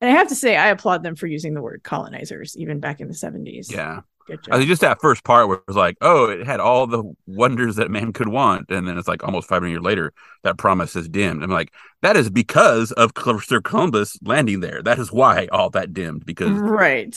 And 0.00 0.10
I 0.10 0.14
have 0.14 0.28
to 0.28 0.34
say, 0.34 0.56
I 0.56 0.68
applaud 0.68 1.02
them 1.02 1.16
for 1.16 1.26
using 1.26 1.54
the 1.54 1.62
word 1.62 1.82
colonizers, 1.82 2.56
even 2.56 2.80
back 2.80 3.00
in 3.00 3.08
the 3.08 3.14
70s. 3.14 3.70
Yeah. 3.70 4.00
I 4.28 4.36
job. 4.36 4.44
think 4.56 4.68
just 4.68 4.80
that 4.80 5.00
first 5.00 5.24
part 5.24 5.48
where 5.48 5.58
it 5.58 5.64
was 5.68 5.76
like, 5.76 5.96
oh, 6.00 6.28
it 6.28 6.46
had 6.46 6.58
all 6.58 6.86
the 6.86 7.04
wonders 7.26 7.76
that 7.76 7.90
man 7.90 8.12
could 8.12 8.28
want, 8.28 8.70
and 8.70 8.86
then 8.86 8.98
it's 8.98 9.06
like 9.06 9.22
almost 9.22 9.48
500 9.48 9.68
years 9.68 9.82
later 9.82 10.12
that 10.42 10.58
promise 10.58 10.96
is 10.96 11.08
dimmed. 11.08 11.42
I'm 11.44 11.50
like, 11.50 11.72
that 12.02 12.16
is 12.16 12.28
because 12.28 12.90
of 12.92 13.14
Christopher 13.14 13.60
Columbus 13.60 14.18
landing 14.22 14.60
there. 14.60 14.82
That 14.82 14.98
is 14.98 15.12
why 15.12 15.48
all 15.52 15.70
that 15.70 15.92
dimmed 15.92 16.26
because 16.26 16.50
Right. 16.50 17.16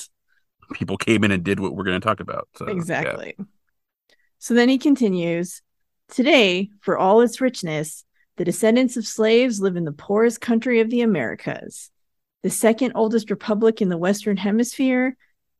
people 0.73 0.97
came 0.97 1.23
in 1.23 1.31
and 1.31 1.43
did 1.43 1.59
what 1.59 1.75
we're 1.75 1.83
going 1.83 1.99
to 1.99 2.05
talk 2.05 2.19
about. 2.19 2.47
So 2.55 2.67
yeah. 2.67 2.73
Exactly. 2.73 3.35
So 4.37 4.53
then 4.53 4.69
he 4.69 4.77
continues 4.77 5.61
Today, 6.09 6.69
for 6.81 6.97
all 6.97 7.21
its 7.21 7.39
richness, 7.39 8.03
the 8.37 8.45
descendants 8.45 8.97
of 8.97 9.05
slaves 9.05 9.61
live 9.61 9.75
in 9.75 9.85
the 9.85 9.91
poorest 9.91 10.41
country 10.41 10.79
of 10.79 10.89
the 10.89 11.01
Americas. 11.01 11.91
The 12.41 12.49
second 12.49 12.93
oldest 12.95 13.29
republic 13.29 13.81
in 13.81 13.89
the 13.89 13.97
Western 13.97 14.37
Hemisphere, 14.37 15.15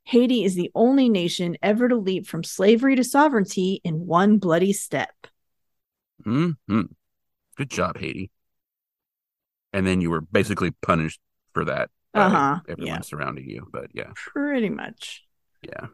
Haiti 0.06 0.44
is 0.44 0.56
the 0.56 0.72
only 0.74 1.08
nation 1.10 1.58
ever 1.62 1.88
to 1.88 1.96
leap 1.96 2.25
from 2.25 2.44
slavery 2.44 2.96
to 2.96 3.03
sovereignty 3.03 3.79
in 3.84 4.08
one 4.08 4.38
bloody 4.38 4.74
step. 4.74 5.13
hmm 6.24 6.51
Good 7.58 7.70
job, 7.70 7.98
Haiti. 7.98 8.32
And 9.74 9.86
then 9.86 10.01
you 10.01 10.10
were 10.10 10.22
basically 10.22 10.72
punished 10.82 11.20
for 11.53 11.65
that 11.65 11.89
by 12.13 12.22
Uh-huh, 12.22 12.60
everyone 12.68 12.88
yeah. 12.88 13.01
surrounding 13.01 13.50
you. 13.50 13.68
But 13.72 13.91
yeah, 13.94 14.12
Pretty 14.15 14.70
much. 14.70 15.24
yeah. 15.62 15.88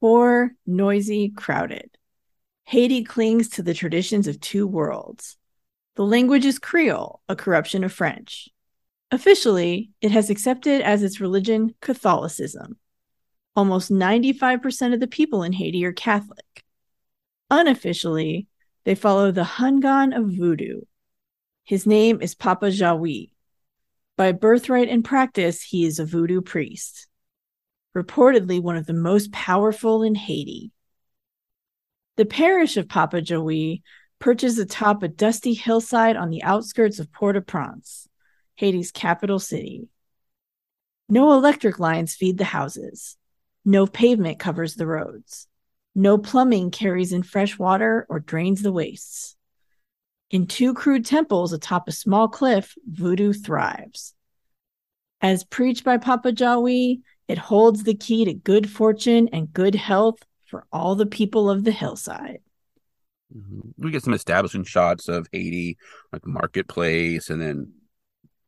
Poor, 0.00 0.54
noisy, 0.66 1.30
crowded. 1.30 1.96
Haiti 2.70 3.02
clings 3.02 3.48
to 3.48 3.64
the 3.64 3.74
traditions 3.74 4.28
of 4.28 4.38
two 4.38 4.64
worlds. 4.64 5.36
The 5.96 6.04
language 6.04 6.44
is 6.44 6.60
Creole, 6.60 7.20
a 7.28 7.34
corruption 7.34 7.82
of 7.82 7.92
French. 7.92 8.48
Officially, 9.10 9.90
it 10.00 10.12
has 10.12 10.30
accepted 10.30 10.80
as 10.80 11.02
its 11.02 11.20
religion 11.20 11.74
Catholicism. 11.80 12.78
Almost 13.56 13.90
95% 13.90 14.94
of 14.94 15.00
the 15.00 15.08
people 15.08 15.42
in 15.42 15.52
Haiti 15.52 15.84
are 15.84 15.92
Catholic. 15.92 16.64
Unofficially, 17.50 18.46
they 18.84 18.94
follow 18.94 19.32
the 19.32 19.42
Hungan 19.42 20.16
of 20.16 20.30
Voodoo. 20.30 20.82
His 21.64 21.86
name 21.86 22.22
is 22.22 22.36
Papa 22.36 22.66
Jawi. 22.66 23.32
By 24.16 24.30
birthright 24.30 24.88
and 24.88 25.04
practice, 25.04 25.60
he 25.60 25.84
is 25.84 25.98
a 25.98 26.04
voodoo 26.04 26.40
priest 26.40 27.08
reportedly 27.96 28.62
one 28.62 28.76
of 28.76 28.86
the 28.86 28.92
most 28.92 29.32
powerful 29.32 30.04
in 30.04 30.14
Haiti. 30.14 30.70
The 32.20 32.26
parish 32.26 32.76
of 32.76 32.86
Papa 32.86 33.22
Joey 33.22 33.82
perches 34.18 34.58
atop 34.58 35.02
a 35.02 35.08
dusty 35.08 35.54
hillside 35.54 36.16
on 36.16 36.28
the 36.28 36.42
outskirts 36.42 36.98
of 36.98 37.10
Port 37.10 37.34
au 37.34 37.40
Prince, 37.40 38.08
Haiti's 38.56 38.90
capital 38.90 39.38
city. 39.38 39.88
No 41.08 41.32
electric 41.32 41.78
lines 41.78 42.14
feed 42.14 42.36
the 42.36 42.44
houses. 42.44 43.16
No 43.64 43.86
pavement 43.86 44.38
covers 44.38 44.74
the 44.74 44.86
roads. 44.86 45.48
No 45.94 46.18
plumbing 46.18 46.72
carries 46.72 47.14
in 47.14 47.22
fresh 47.22 47.58
water 47.58 48.04
or 48.10 48.20
drains 48.20 48.60
the 48.60 48.70
wastes. 48.70 49.34
In 50.30 50.46
two 50.46 50.74
crude 50.74 51.06
temples 51.06 51.54
atop 51.54 51.88
a 51.88 51.92
small 51.92 52.28
cliff, 52.28 52.74
voodoo 52.86 53.32
thrives. 53.32 54.12
As 55.22 55.42
preached 55.42 55.84
by 55.84 55.96
Papa 55.96 56.32
Jawi, 56.32 57.00
It 57.28 57.38
holds 57.38 57.84
the 57.84 57.94
key 57.94 58.26
to 58.26 58.34
good 58.34 58.68
fortune 58.68 59.30
and 59.32 59.54
good 59.54 59.74
health 59.74 60.18
for 60.50 60.66
all 60.72 60.96
the 60.96 61.06
people 61.06 61.48
of 61.48 61.64
the 61.64 61.70
hillside. 61.72 62.40
Mhm. 63.34 63.72
We 63.78 63.90
get 63.92 64.02
some 64.02 64.12
establishing 64.14 64.64
shots 64.64 65.08
of 65.08 65.28
Haiti, 65.32 65.78
like 66.12 66.26
marketplace, 66.26 67.30
and 67.30 67.40
then 67.40 67.72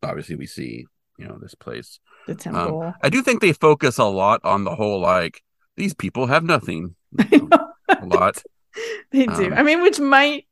obviously 0.03 0.35
we 0.37 0.47
see, 0.47 0.87
you 1.19 1.27
know, 1.29 1.39
this 1.41 1.55
place. 1.55 2.01
The 2.27 2.35
temple. 2.35 2.93
I 3.03 3.09
do 3.09 3.23
think 3.23 3.41
they 3.41 3.53
focus 3.53 3.99
a 3.99 4.05
lot 4.05 4.41
on 4.45 4.65
the 4.65 4.75
whole 4.75 5.01
like 5.01 5.43
these 5.77 5.95
people 5.95 6.27
have 6.27 6.43
nothing. 6.45 6.97
a 7.19 8.05
lot. 8.07 8.43
they 9.13 9.27
do. 9.27 9.47
um, 9.47 9.53
I 9.55 9.63
mean, 9.63 9.83
which 9.83 10.01
might 10.01 10.47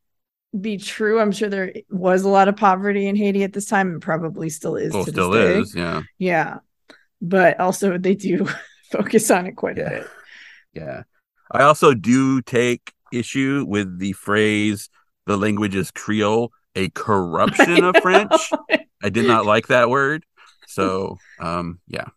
be 0.59 0.77
true. 0.79 1.21
I'm 1.21 1.33
sure 1.33 1.49
there 1.49 1.73
was 1.91 2.23
a 2.23 2.29
lot 2.29 2.49
of 2.49 2.57
poverty 2.57 3.07
in 3.07 3.17
Haiti 3.17 3.43
at 3.45 3.53
this 3.53 3.67
time 3.67 3.89
and 3.91 4.03
probably 4.03 4.49
still 4.51 4.77
is 4.77 4.93
Well, 4.93 5.05
to 5.05 5.11
still 5.11 5.31
this 5.31 5.55
day. 5.55 5.59
is, 5.61 5.75
yeah. 5.75 6.03
Yeah. 6.19 6.59
But 7.23 7.59
also 7.61 7.99
they 7.99 8.15
do 8.15 8.49
focus 8.93 9.31
on 9.31 9.47
it 9.47 9.53
quite 9.53 9.79
a 9.79 9.89
bit. 9.91 10.07
Yeah. 10.73 11.03
I 11.51 11.63
also 11.63 11.95
do 11.95 12.43
take 12.43 12.93
issue 13.13 13.65
with 13.67 13.99
the 13.99 14.13
phrase 14.13 14.89
the 15.27 15.37
language 15.37 15.75
is 15.75 15.91
Creole, 15.91 16.53
a 16.75 16.89
corruption 16.91 17.85
of 17.85 17.97
French. 18.03 18.51
I 19.03 19.09
did 19.09 19.27
not 19.27 19.47
like 19.47 19.69
that 19.69 19.91
word. 19.91 20.25
So, 20.67 21.19
um, 21.41 21.81
yeah. 21.87 22.09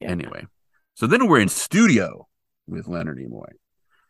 Yeah. 0.00 0.10
Anyway, 0.10 0.46
so 0.94 1.06
then 1.06 1.26
we're 1.28 1.40
in 1.40 1.48
studio 1.48 2.26
with 2.66 2.88
Leonard 2.88 3.18
Nimoy, 3.18 3.52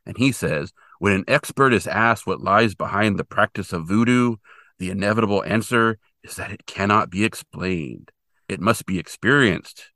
and 0.07 0.17
he 0.17 0.33
says, 0.33 0.73
when 0.99 1.12
an 1.12 1.25
expert 1.29 1.75
is 1.75 1.87
asked 1.87 2.27
what 2.27 2.41
lies 2.41 2.75
behind 2.75 3.19
the 3.19 3.25
practice 3.25 3.73
of 3.73 3.89
voodoo, 3.89 4.37
the 4.79 4.91
inevitable 4.91 5.45
answer 5.45 5.99
is 6.23 6.37
that 6.37 6.51
it 6.51 6.67
cannot 6.67 7.11
be 7.11 7.25
explained. 7.25 8.11
It 8.49 8.61
must 8.61 8.87
be 8.87 8.99
experienced. 8.99 9.92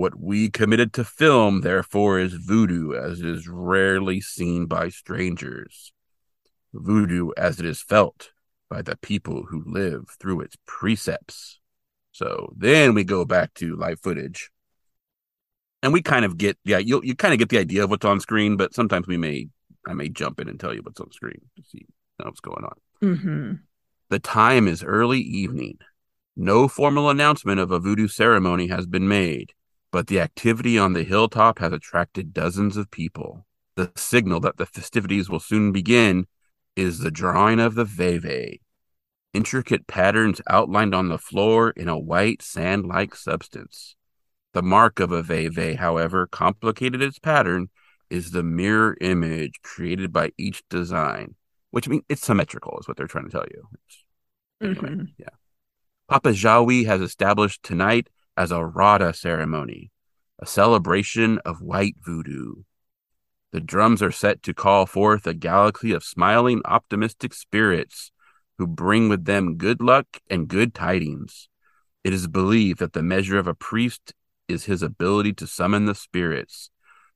What 0.00 0.18
we 0.18 0.48
committed 0.48 0.94
to 0.94 1.04
film, 1.04 1.60
therefore, 1.60 2.18
is 2.18 2.32
voodoo 2.32 2.94
as 2.94 3.20
it 3.20 3.26
is 3.26 3.46
rarely 3.46 4.18
seen 4.22 4.64
by 4.64 4.88
strangers. 4.88 5.92
Voodoo 6.72 7.32
as 7.36 7.60
it 7.60 7.66
is 7.66 7.82
felt 7.82 8.30
by 8.70 8.80
the 8.80 8.96
people 8.96 9.44
who 9.50 9.62
live 9.66 10.08
through 10.18 10.40
its 10.40 10.56
precepts. 10.66 11.60
So 12.12 12.54
then 12.56 12.94
we 12.94 13.04
go 13.04 13.26
back 13.26 13.52
to 13.56 13.76
live 13.76 14.00
footage. 14.00 14.50
And 15.82 15.92
we 15.92 16.00
kind 16.00 16.24
of 16.24 16.38
get 16.38 16.56
yeah, 16.64 16.78
you 16.78 17.02
you 17.04 17.14
kind 17.14 17.34
of 17.34 17.38
get 17.38 17.50
the 17.50 17.58
idea 17.58 17.84
of 17.84 17.90
what's 17.90 18.06
on 18.06 18.20
screen, 18.20 18.56
but 18.56 18.72
sometimes 18.72 19.06
we 19.06 19.18
may 19.18 19.48
I 19.86 19.92
may 19.92 20.08
jump 20.08 20.40
in 20.40 20.48
and 20.48 20.58
tell 20.58 20.72
you 20.72 20.80
what's 20.80 21.02
on 21.02 21.12
screen 21.12 21.42
to 21.56 21.62
see 21.62 21.84
what's 22.16 22.40
going 22.40 22.64
on. 22.64 23.16
hmm 23.18 23.52
The 24.08 24.18
time 24.18 24.66
is 24.66 24.82
early 24.82 25.20
evening. 25.20 25.76
No 26.36 26.68
formal 26.68 27.10
announcement 27.10 27.60
of 27.60 27.70
a 27.70 27.78
voodoo 27.78 28.08
ceremony 28.08 28.68
has 28.68 28.86
been 28.86 29.06
made, 29.06 29.52
but 29.90 30.06
the 30.06 30.20
activity 30.20 30.78
on 30.78 30.92
the 30.92 31.02
hilltop 31.02 31.58
has 31.58 31.72
attracted 31.72 32.32
dozens 32.32 32.76
of 32.76 32.90
people. 32.90 33.46
The 33.76 33.90
signal 33.96 34.40
that 34.40 34.56
the 34.56 34.66
festivities 34.66 35.28
will 35.28 35.40
soon 35.40 35.72
begin 35.72 36.26
is 36.76 36.98
the 36.98 37.10
drawing 37.10 37.60
of 37.60 37.74
the 37.74 37.84
veve, 37.84 38.58
intricate 39.32 39.86
patterns 39.86 40.40
outlined 40.48 40.94
on 40.94 41.08
the 41.08 41.18
floor 41.18 41.70
in 41.70 41.88
a 41.88 41.98
white 41.98 42.42
sand 42.42 42.86
like 42.86 43.14
substance. 43.14 43.96
The 44.52 44.62
mark 44.62 44.98
of 45.00 45.12
a 45.12 45.22
veve, 45.22 45.76
however 45.78 46.26
complicated 46.26 47.02
its 47.02 47.18
pattern, 47.18 47.68
is 48.08 48.32
the 48.32 48.42
mirror 48.42 48.96
image 49.00 49.60
created 49.62 50.12
by 50.12 50.32
each 50.36 50.62
design, 50.68 51.36
which 51.70 51.88
means 51.88 52.02
it's 52.08 52.26
symmetrical, 52.26 52.76
is 52.80 52.88
what 52.88 52.96
they're 52.96 53.06
trying 53.06 53.26
to 53.26 53.30
tell 53.30 53.46
you. 53.50 53.68
Mhm. 54.62 55.12
yeah. 55.16 55.28
Papa 56.08 56.30
Jawi 56.30 56.86
has 56.86 57.00
established 57.00 57.62
tonight 57.62 58.08
as 58.40 58.50
a 58.50 58.64
Rada 58.64 59.12
ceremony, 59.12 59.90
a 60.38 60.46
celebration 60.46 61.38
of 61.44 61.60
white 61.60 61.96
voodoo. 62.02 62.62
The 63.52 63.60
drums 63.60 64.00
are 64.00 64.10
set 64.10 64.42
to 64.44 64.54
call 64.54 64.86
forth 64.86 65.26
a 65.26 65.34
galaxy 65.34 65.92
of 65.92 66.02
smiling, 66.02 66.62
optimistic 66.64 67.34
spirits 67.34 68.12
who 68.56 68.66
bring 68.66 69.10
with 69.10 69.26
them 69.26 69.58
good 69.58 69.82
luck 69.82 70.06
and 70.30 70.48
good 70.48 70.72
tidings. 70.72 71.50
It 72.02 72.14
is 72.14 72.28
believed 72.28 72.78
that 72.78 72.94
the 72.94 73.02
measure 73.02 73.38
of 73.38 73.46
a 73.46 73.52
priest 73.52 74.14
is 74.48 74.64
his 74.64 74.80
ability 74.82 75.34
to 75.34 75.46
summon 75.46 75.84
the 75.84 75.94
spirits. 75.94 76.70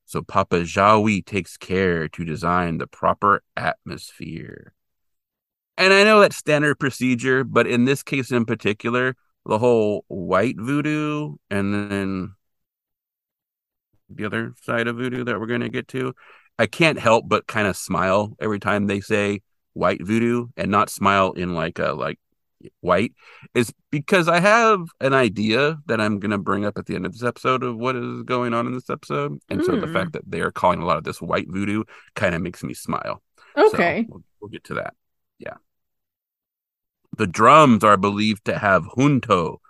So 0.05 0.21
Papa 0.21 0.57
Jawi 0.57 1.25
takes 1.25 1.57
care 1.57 2.07
to 2.07 2.23
design 2.23 2.77
the 2.77 2.85
proper 2.85 3.41
atmosphere. 3.57 4.75
And 5.75 5.91
I 5.91 6.03
know 6.03 6.19
that's 6.19 6.37
standard 6.37 6.75
procedure, 6.75 7.43
but 7.43 7.65
in 7.65 7.85
this 7.85 8.03
case 8.03 8.31
in 8.31 8.45
particular, 8.45 9.15
the 9.45 9.59
whole 9.59 10.05
white 10.07 10.55
voodoo 10.57 11.35
and 11.49 11.73
then 11.73 12.35
the 14.09 14.25
other 14.25 14.53
side 14.61 14.87
of 14.87 14.97
voodoo 14.97 15.23
that 15.23 15.39
we're 15.39 15.47
going 15.47 15.61
to 15.61 15.69
get 15.69 15.87
to, 15.89 16.13
I 16.59 16.67
can't 16.67 16.99
help 16.99 17.27
but 17.27 17.47
kind 17.47 17.67
of 17.67 17.75
smile 17.75 18.35
every 18.39 18.59
time 18.59 18.87
they 18.87 19.01
say 19.01 19.41
white 19.73 20.01
voodoo 20.05 20.47
and 20.55 20.71
not 20.71 20.89
smile 20.89 21.31
in 21.33 21.53
like 21.53 21.79
a 21.79 21.91
like 21.93 22.19
white 22.81 23.13
is 23.55 23.73
because 23.91 24.27
I 24.27 24.39
have 24.39 24.81
an 25.01 25.13
idea 25.13 25.77
that 25.87 26.01
I'm 26.01 26.19
going 26.19 26.31
to 26.31 26.37
bring 26.37 26.65
up 26.65 26.77
at 26.77 26.85
the 26.85 26.95
end 26.95 27.05
of 27.05 27.13
this 27.13 27.23
episode 27.23 27.63
of 27.63 27.77
what 27.77 27.95
is 27.95 28.23
going 28.23 28.53
on 28.53 28.67
in 28.67 28.73
this 28.73 28.89
episode. 28.89 29.39
And 29.49 29.63
so 29.63 29.75
the 29.77 29.87
Hmm. 29.87 29.87
fact 29.87 30.13
that 30.13 30.23
they 30.29 30.41
are 30.41 30.51
calling 30.51 30.81
a 30.81 30.85
lot 30.85 30.97
of 30.97 31.03
this 31.03 31.21
white 31.21 31.47
voodoo 31.49 31.83
kind 32.15 32.35
of 32.35 32.41
makes 32.41 32.63
me 32.63 32.73
smile. 32.73 33.21
So 33.63 33.95
Okay. 33.95 34.07
we'll, 34.07 34.23
we'll 34.41 34.49
get 34.49 34.63
to 34.65 34.75
that. 34.75 34.95
Yeah. 35.39 35.55
The 37.17 37.27
drums 37.27 37.83
are 37.83 37.97
believed 37.97 38.43
to 38.45 38.57
have 38.57 38.89
Junto, 38.97 39.61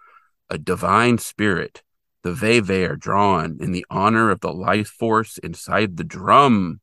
a 0.50 0.58
divine 0.58 1.20
spirit. 1.20 1.84
The 2.24 2.34
Veve 2.34 2.90
are 2.90 2.96
drawn 2.96 3.58
in 3.60 3.72
the 3.72 3.86
honor 3.90 4.32
of 4.32 4.40
the 4.40 4.52
life 4.52 4.88
force 4.88 5.38
inside 5.38 5.98
the 5.98 6.04
drum. 6.04 6.82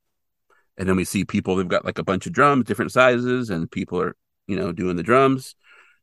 And 0.76 0.88
then 0.88 0.94
we 0.94 1.04
see 1.04 1.24
people, 1.24 1.56
they've 1.56 1.66
got 1.66 1.84
like 1.84 1.98
a 1.98 2.04
bunch 2.04 2.26
of 2.26 2.32
drums, 2.32 2.64
different 2.64 2.92
sizes, 2.92 3.50
and 3.50 3.70
people 3.70 4.00
are, 4.00 4.14
you 4.46 4.54
know, 4.54 4.70
doing 4.70 4.94
the 4.94 5.02
drums. 5.02 5.56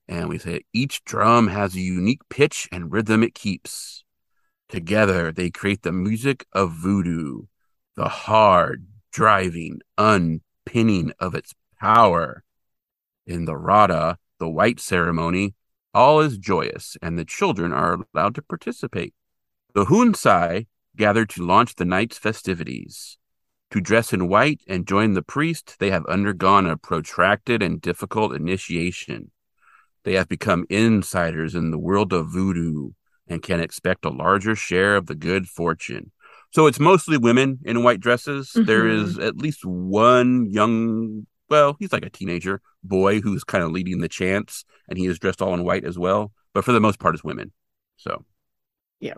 And 0.10 0.28
we 0.28 0.39
say 0.39 0.62
each 0.74 1.06
drum 1.06 1.48
has 1.48 1.75
a 1.75 1.80
unique 1.80 2.22
pitch 2.30 2.68
and 2.70 2.92
rhythm 2.92 3.24
it 3.24 3.34
keeps. 3.36 4.04
Together, 4.68 5.32
they 5.32 5.50
create 5.50 5.84
the 5.84 5.94
music 5.94 6.46
of 6.51 6.72
voodoo, 6.72 7.44
the 7.96 8.10
hard, 8.10 8.88
driving, 9.13 9.80
unpinning 9.98 11.13
of 11.18 11.34
its 11.34 11.54
power. 11.80 12.44
In 13.25 13.46
the 13.46 13.56
Rada, 13.56 14.18
the 14.39 14.50
white 14.50 14.79
ceremony, 14.79 15.53
all 15.93 16.19
is 16.19 16.38
joyous 16.38 16.98
and 17.01 17.17
the 17.17 17.25
children 17.25 17.72
are 17.72 18.00
allowed 18.13 18.36
to 18.36 18.41
participate. 18.41 19.13
The 19.74 19.86
Hunsai 19.86 20.67
gather 20.96 21.25
to 21.25 21.46
launch 21.46 21.75
the 21.75 21.86
night's 21.86 22.17
festivities. 22.17 23.17
To 23.72 23.79
dress 23.79 24.12
in 24.13 24.27
white 24.27 24.62
and 24.67 24.88
join 24.88 25.13
the 25.13 25.22
priest, 25.22 25.75
they 25.79 25.91
have 25.91 26.05
undergone 26.08 26.65
a 26.65 26.75
protracted 26.75 27.62
and 27.62 27.79
difficult 27.79 28.34
initiation. 28.34 29.31
They 30.03 30.13
have 30.13 30.27
become 30.27 30.65
insiders 30.69 31.53
in 31.53 31.69
the 31.69 31.77
world 31.77 32.12
of 32.12 32.31
voodoo 32.31 32.91
and 33.27 33.43
can 33.43 33.60
expect 33.60 34.05
a 34.05 34.10
larger 34.10 34.55
share 34.55 34.96
of 34.96 35.05
the 35.05 35.15
good 35.15 35.48
fortune. 35.48 36.12
So 36.51 36.65
it's 36.65 36.79
mostly 36.79 37.17
women 37.17 37.60
in 37.63 37.84
white 37.84 38.00
dresses. 38.00 38.51
There 38.55 38.86
Mhm. 38.86 39.03
is 39.03 39.19
at 39.19 39.38
least 39.38 39.63
one 39.63 40.50
young, 40.50 41.27
well, 41.50 41.75
he's 41.79 41.94
like 41.94 42.06
a 42.06 42.10
teenager 42.10 42.62
boy 42.84 43.22
who's 43.22 43.44
kind 43.44 43.63
of 43.63 43.72
leading 43.72 44.00
the 44.00 44.08
chants, 44.08 44.65
and 44.88 44.98
he 44.98 45.06
is 45.06 45.20
dressed 45.20 45.41
all 45.41 45.53
in 45.53 45.63
white 45.63 45.86
as 45.86 45.98
well. 45.98 46.32
But 46.53 46.65
for 46.65 46.72
the 46.72 46.79
most 46.79 47.00
part, 47.00 47.15
is 47.15 47.24
women. 47.24 47.51
So, 47.98 48.25
Yeah. 49.00 49.15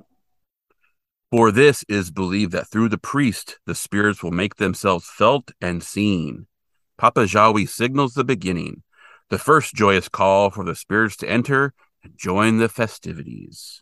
For 1.31 1.51
this 1.51 1.85
is 1.87 2.11
believed 2.11 2.51
that 2.51 2.67
through 2.67 2.89
the 2.89 2.97
priest, 2.97 3.57
the 3.65 3.75
spirits 3.75 4.21
will 4.21 4.31
make 4.31 4.55
themselves 4.55 5.07
felt 5.07 5.51
and 5.61 5.81
seen. 5.81 6.47
Papa 6.97 7.21
Jawi 7.21 7.69
signals 7.69 8.13
the 8.13 8.25
beginning, 8.25 8.83
the 9.29 9.39
first 9.39 9.73
joyous 9.73 10.09
call 10.09 10.49
for 10.49 10.65
the 10.65 10.75
spirits 10.75 11.15
to 11.17 11.29
enter 11.29 11.73
and 12.03 12.17
join 12.17 12.57
the 12.57 12.67
festivities. 12.67 13.81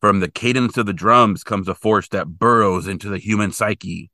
From 0.00 0.20
the 0.20 0.30
cadence 0.30 0.76
of 0.76 0.86
the 0.86 0.92
drums 0.92 1.42
comes 1.42 1.68
a 1.68 1.74
force 1.74 2.08
that 2.08 2.38
burrows 2.38 2.86
into 2.86 3.08
the 3.08 3.18
human 3.18 3.50
psyche. 3.50 4.10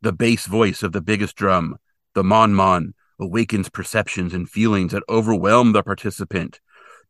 The 0.00 0.12
bass 0.12 0.46
voice 0.46 0.82
of 0.82 0.92
the 0.92 1.02
biggest 1.02 1.36
drum, 1.36 1.78
the 2.14 2.24
mon 2.24 2.54
mon, 2.54 2.94
awakens 3.20 3.68
perceptions 3.68 4.34
and 4.34 4.48
feelings 4.48 4.92
that 4.92 5.02
overwhelm 5.08 5.72
the 5.72 5.82
participant. 5.82 6.60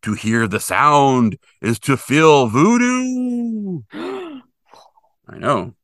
To 0.03 0.15
hear 0.15 0.47
the 0.47 0.61
sound 0.61 1.37
is 1.61 1.79
to 1.81 1.97
feel 1.97 2.47
voodoo. 2.49 3.83
I 3.93 5.39
know. 5.39 5.75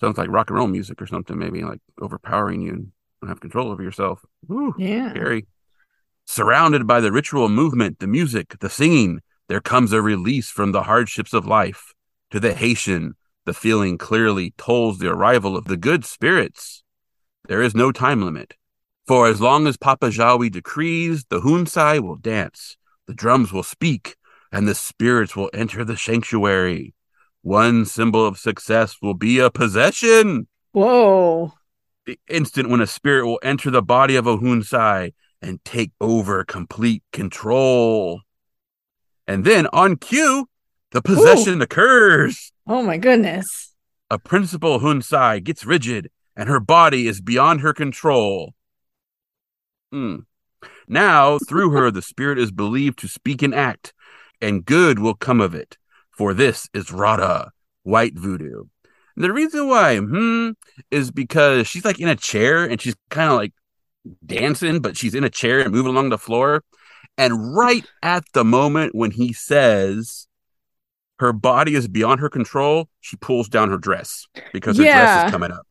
Sounds 0.00 0.16
like 0.16 0.30
rock 0.30 0.50
and 0.50 0.58
roll 0.58 0.68
music 0.68 1.02
or 1.02 1.06
something, 1.06 1.36
maybe 1.36 1.62
like 1.62 1.80
overpowering 2.00 2.62
you 2.62 2.72
and 2.72 2.92
don't 3.20 3.28
have 3.28 3.40
control 3.40 3.70
over 3.70 3.82
yourself. 3.82 4.24
Woo, 4.46 4.74
yeah. 4.78 5.10
scary. 5.10 5.46
Surrounded 6.26 6.86
by 6.86 7.00
the 7.00 7.10
ritual 7.10 7.48
movement, 7.48 7.98
the 7.98 8.06
music, 8.06 8.58
the 8.60 8.70
singing, 8.70 9.20
there 9.48 9.60
comes 9.60 9.92
a 9.92 10.02
release 10.02 10.50
from 10.50 10.72
the 10.72 10.82
hardships 10.82 11.32
of 11.32 11.46
life. 11.46 11.94
To 12.30 12.38
the 12.38 12.52
Haitian, 12.52 13.14
the 13.46 13.54
feeling 13.54 13.96
clearly 13.96 14.52
tolls 14.58 14.98
the 14.98 15.08
arrival 15.08 15.56
of 15.56 15.64
the 15.64 15.78
good 15.78 16.04
spirits. 16.04 16.84
There 17.48 17.62
is 17.62 17.74
no 17.74 17.90
time 17.90 18.22
limit. 18.22 18.54
For 19.08 19.26
as 19.26 19.40
long 19.40 19.66
as 19.66 19.78
Papa 19.78 20.08
Jawi 20.08 20.52
decrees, 20.52 21.24
the 21.30 21.40
Hunsai 21.40 21.98
will 21.98 22.16
dance, 22.16 22.76
the 23.06 23.14
drums 23.14 23.50
will 23.54 23.62
speak, 23.62 24.16
and 24.52 24.68
the 24.68 24.74
spirits 24.74 25.34
will 25.34 25.48
enter 25.54 25.82
the 25.82 25.96
sanctuary. 25.96 26.94
one 27.40 27.86
symbol 27.86 28.26
of 28.26 28.36
success 28.36 28.96
will 29.00 29.14
be 29.14 29.38
a 29.38 29.50
possession. 29.50 30.46
Whoa. 30.72 31.54
The 32.04 32.18
instant 32.28 32.68
when 32.68 32.82
a 32.82 32.86
spirit 32.86 33.24
will 33.24 33.40
enter 33.42 33.70
the 33.70 33.80
body 33.80 34.16
of 34.16 34.26
a 34.26 34.36
Hunsai 34.36 35.14
and 35.40 35.64
take 35.64 35.92
over 36.02 36.44
complete 36.44 37.02
control. 37.10 38.20
And 39.26 39.46
then 39.46 39.68
on 39.68 39.96
cue, 39.96 40.50
the 40.90 41.00
possession 41.00 41.60
Ooh. 41.60 41.64
occurs. 41.64 42.52
Oh 42.66 42.82
my 42.82 42.98
goodness. 42.98 43.72
A 44.10 44.18
principal 44.18 44.80
Hunsai 44.80 45.42
gets 45.42 45.64
rigid 45.64 46.10
and 46.36 46.50
her 46.50 46.60
body 46.60 47.06
is 47.06 47.22
beyond 47.22 47.62
her 47.62 47.72
control. 47.72 48.54
Hmm. 49.92 50.16
Now, 50.86 51.38
through 51.38 51.70
her, 51.70 51.90
the 51.90 52.02
spirit 52.02 52.38
is 52.38 52.50
believed 52.50 52.98
to 53.00 53.08
speak 53.08 53.42
and 53.42 53.54
act, 53.54 53.92
and 54.40 54.64
good 54.64 54.98
will 54.98 55.14
come 55.14 55.40
of 55.40 55.54
it. 55.54 55.76
For 56.10 56.34
this 56.34 56.68
is 56.74 56.92
Rada, 56.92 57.52
white 57.84 58.18
voodoo. 58.18 58.64
And 59.14 59.24
the 59.24 59.32
reason 59.32 59.68
why, 59.68 59.98
hmm, 59.98 60.50
is 60.90 61.10
because 61.10 61.66
she's 61.66 61.84
like 61.84 62.00
in 62.00 62.08
a 62.08 62.16
chair 62.16 62.64
and 62.64 62.80
she's 62.80 62.96
kind 63.10 63.30
of 63.30 63.36
like 63.36 63.52
dancing, 64.24 64.80
but 64.80 64.96
she's 64.96 65.14
in 65.14 65.24
a 65.24 65.30
chair 65.30 65.60
and 65.60 65.72
moving 65.72 65.92
along 65.92 66.08
the 66.08 66.18
floor. 66.18 66.64
And 67.16 67.54
right 67.56 67.84
at 68.02 68.24
the 68.32 68.44
moment 68.44 68.94
when 68.94 69.10
he 69.10 69.32
says 69.32 70.26
her 71.18 71.32
body 71.32 71.74
is 71.74 71.88
beyond 71.88 72.20
her 72.20 72.28
control, 72.28 72.88
she 73.00 73.16
pulls 73.16 73.48
down 73.48 73.70
her 73.70 73.78
dress 73.78 74.26
because 74.52 74.76
her 74.76 74.84
yeah. 74.84 74.98
dress 74.98 75.26
is 75.26 75.30
coming 75.32 75.50
up 75.50 75.67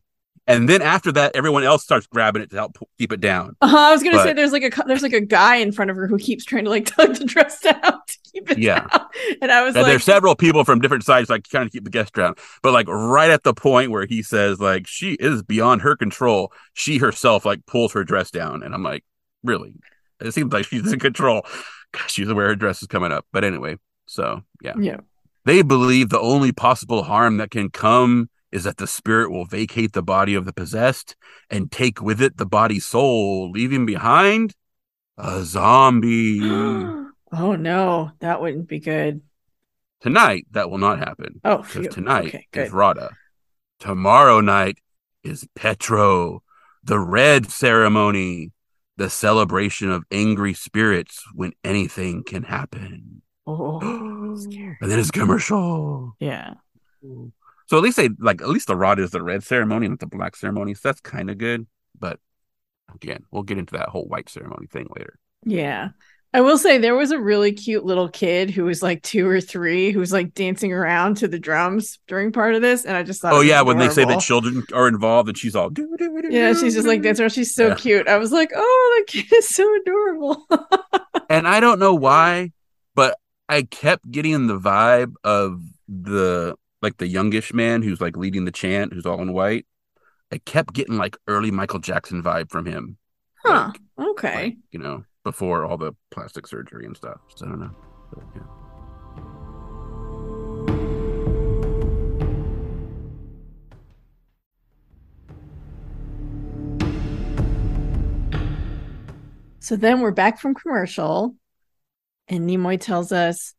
and 0.48 0.68
then 0.68 0.82
after 0.82 1.12
that, 1.12 1.36
everyone 1.36 1.62
else 1.62 1.82
starts 1.82 2.06
grabbing 2.06 2.42
it 2.42 2.50
to 2.50 2.56
help 2.56 2.78
keep 2.98 3.12
it 3.12 3.20
down. 3.20 3.56
Uh, 3.60 3.74
I 3.76 3.92
was 3.92 4.02
gonna 4.02 4.16
but, 4.16 4.24
say 4.24 4.32
there's 4.32 4.52
like 4.52 4.64
a 4.64 4.84
there's 4.86 5.02
like 5.02 5.12
a 5.12 5.20
guy 5.20 5.56
in 5.56 5.72
front 5.72 5.90
of 5.90 5.96
her 5.96 6.06
who 6.06 6.18
keeps 6.18 6.44
trying 6.44 6.64
to 6.64 6.70
like 6.70 6.86
tug 6.96 7.14
the 7.16 7.24
dress 7.24 7.60
down 7.60 7.80
to 7.82 8.18
keep 8.32 8.50
it 8.50 8.58
yeah. 8.58 8.86
down. 8.86 9.06
And 9.42 9.52
I 9.52 9.62
was 9.62 9.74
and 9.74 9.82
like, 9.82 9.90
there's 9.90 10.04
several 10.04 10.34
people 10.34 10.64
from 10.64 10.80
different 10.80 11.04
sides 11.04 11.28
like 11.28 11.44
trying 11.44 11.66
to 11.66 11.70
keep 11.70 11.84
the 11.84 11.90
guest 11.90 12.14
down. 12.14 12.34
But 12.62 12.72
like 12.72 12.88
right 12.88 13.30
at 13.30 13.42
the 13.42 13.54
point 13.54 13.90
where 13.90 14.06
he 14.06 14.22
says 14.22 14.58
like 14.60 14.86
she 14.86 15.12
is 15.12 15.42
beyond 15.42 15.82
her 15.82 15.96
control, 15.96 16.52
she 16.72 16.98
herself 16.98 17.44
like 17.44 17.66
pulls 17.66 17.92
her 17.92 18.04
dress 18.04 18.30
down, 18.30 18.62
and 18.62 18.74
I'm 18.74 18.82
like, 18.82 19.04
really? 19.42 19.74
It 20.20 20.32
seems 20.32 20.52
like 20.52 20.64
she's 20.64 20.92
in 20.92 20.98
control. 20.98 21.46
she's 22.08 22.28
aware 22.28 22.48
her 22.48 22.56
dress 22.56 22.82
is 22.82 22.88
coming 22.88 23.12
up. 23.12 23.26
But 23.32 23.44
anyway, 23.44 23.76
so 24.06 24.42
yeah, 24.62 24.74
yeah. 24.78 24.98
They 25.44 25.62
believe 25.62 26.10
the 26.10 26.20
only 26.20 26.52
possible 26.52 27.02
harm 27.02 27.38
that 27.38 27.50
can 27.50 27.70
come 27.70 28.28
is 28.50 28.64
that 28.64 28.78
the 28.78 28.86
spirit 28.86 29.30
will 29.30 29.44
vacate 29.44 29.92
the 29.92 30.02
body 30.02 30.34
of 30.34 30.44
the 30.44 30.52
possessed 30.52 31.16
and 31.50 31.70
take 31.70 32.00
with 32.00 32.20
it 32.20 32.36
the 32.36 32.46
body's 32.46 32.86
soul, 32.86 33.50
leaving 33.50 33.86
behind 33.86 34.54
a 35.16 35.42
zombie. 35.44 36.40
oh 36.42 37.12
no, 37.32 38.10
that 38.20 38.40
wouldn't 38.40 38.68
be 38.68 38.80
good. 38.80 39.20
Tonight, 40.00 40.46
that 40.52 40.70
will 40.70 40.78
not 40.78 40.98
happen. 40.98 41.40
Oh, 41.44 41.58
because 41.58 41.92
tonight 41.92 42.28
okay, 42.28 42.46
is 42.52 42.72
Rada. 42.72 43.10
Tomorrow 43.80 44.40
night 44.40 44.78
is 45.24 45.46
Petro, 45.54 46.42
the 46.84 47.00
red 47.00 47.50
ceremony, 47.50 48.52
the 48.96 49.10
celebration 49.10 49.90
of 49.90 50.04
angry 50.10 50.54
spirits 50.54 51.22
when 51.34 51.52
anything 51.64 52.22
can 52.22 52.44
happen. 52.44 53.22
Oh, 53.46 53.80
and 53.82 54.90
then 54.90 54.98
it's 54.98 55.10
commercial. 55.10 56.14
Yeah. 56.20 56.54
So 57.68 57.76
at 57.76 57.82
least 57.82 57.96
they 57.96 58.08
like 58.18 58.40
at 58.40 58.48
least 58.48 58.66
the 58.66 58.76
rod 58.76 58.98
is 58.98 59.10
the 59.10 59.22
red 59.22 59.44
ceremony, 59.44 59.88
not 59.88 60.00
the 60.00 60.06
black 60.06 60.36
ceremony. 60.36 60.74
So 60.74 60.88
that's 60.88 61.00
kind 61.00 61.30
of 61.30 61.38
good. 61.38 61.66
But 61.98 62.18
again, 62.94 63.24
we'll 63.30 63.42
get 63.42 63.58
into 63.58 63.76
that 63.76 63.90
whole 63.90 64.06
white 64.06 64.28
ceremony 64.28 64.66
thing 64.66 64.86
later. 64.96 65.18
Yeah. 65.44 65.90
I 66.34 66.42
will 66.42 66.58
say 66.58 66.76
there 66.76 66.94
was 66.94 67.10
a 67.10 67.18
really 67.18 67.52
cute 67.52 67.86
little 67.86 68.08
kid 68.08 68.50
who 68.50 68.64
was 68.64 68.82
like 68.82 69.02
two 69.02 69.26
or 69.26 69.40
three 69.40 69.92
who 69.92 69.98
was 69.98 70.12
like 70.12 70.34
dancing 70.34 70.74
around 70.74 71.16
to 71.18 71.28
the 71.28 71.38
drums 71.38 71.98
during 72.06 72.32
part 72.32 72.54
of 72.54 72.60
this, 72.60 72.84
and 72.84 72.94
I 72.94 73.02
just 73.02 73.22
thought, 73.22 73.32
oh 73.32 73.40
yeah, 73.40 73.62
when 73.62 73.78
they 73.78 73.88
say 73.88 74.04
that 74.04 74.20
children 74.20 74.62
are 74.74 74.88
involved, 74.88 75.30
and 75.30 75.38
she's 75.38 75.56
all, 75.56 75.70
yeah, 76.28 76.52
she's 76.52 76.74
just 76.74 76.86
like 76.86 77.00
dancing 77.00 77.22
around. 77.22 77.30
She's 77.30 77.54
so 77.54 77.68
yeah. 77.68 77.74
cute. 77.76 78.08
I 78.08 78.18
was 78.18 78.30
like, 78.30 78.50
oh, 78.54 78.94
the 78.98 79.10
kid 79.10 79.32
is 79.32 79.48
so 79.48 79.74
adorable. 79.80 80.46
and 81.30 81.48
I 81.48 81.60
don't 81.60 81.78
know 81.78 81.94
why, 81.94 82.52
but 82.94 83.18
I 83.48 83.62
kept 83.62 84.10
getting 84.10 84.48
the 84.48 84.58
vibe 84.58 85.14
of 85.24 85.62
the 85.88 86.56
like 86.82 86.98
the 86.98 87.08
youngish 87.08 87.52
man 87.52 87.82
who's 87.82 88.00
like 88.00 88.16
leading 88.16 88.44
the 88.44 88.52
chant, 88.52 88.92
who's 88.92 89.06
all 89.06 89.20
in 89.20 89.32
white. 89.32 89.66
I 90.32 90.38
kept 90.38 90.74
getting 90.74 90.96
like 90.96 91.16
early 91.26 91.50
Michael 91.50 91.80
Jackson 91.80 92.22
vibe 92.22 92.50
from 92.50 92.66
him. 92.66 92.98
Huh. 93.44 93.72
Like, 93.96 94.08
okay. 94.10 94.44
Like, 94.44 94.56
you 94.70 94.78
know, 94.78 95.04
before 95.24 95.64
all 95.64 95.76
the 95.76 95.92
plastic 96.10 96.46
surgery 96.46 96.84
and 96.84 96.96
stuff. 96.96 97.20
So 97.34 97.46
I 97.46 97.48
don't 97.48 97.60
know. 97.60 97.70
But, 98.12 98.24
yeah. 98.34 98.42
So 109.60 109.76
then 109.76 110.00
we're 110.00 110.12
back 110.12 110.40
from 110.40 110.54
commercial, 110.54 111.34
and 112.26 112.48
Nimoy 112.48 112.80
tells 112.80 113.12
us 113.12 113.54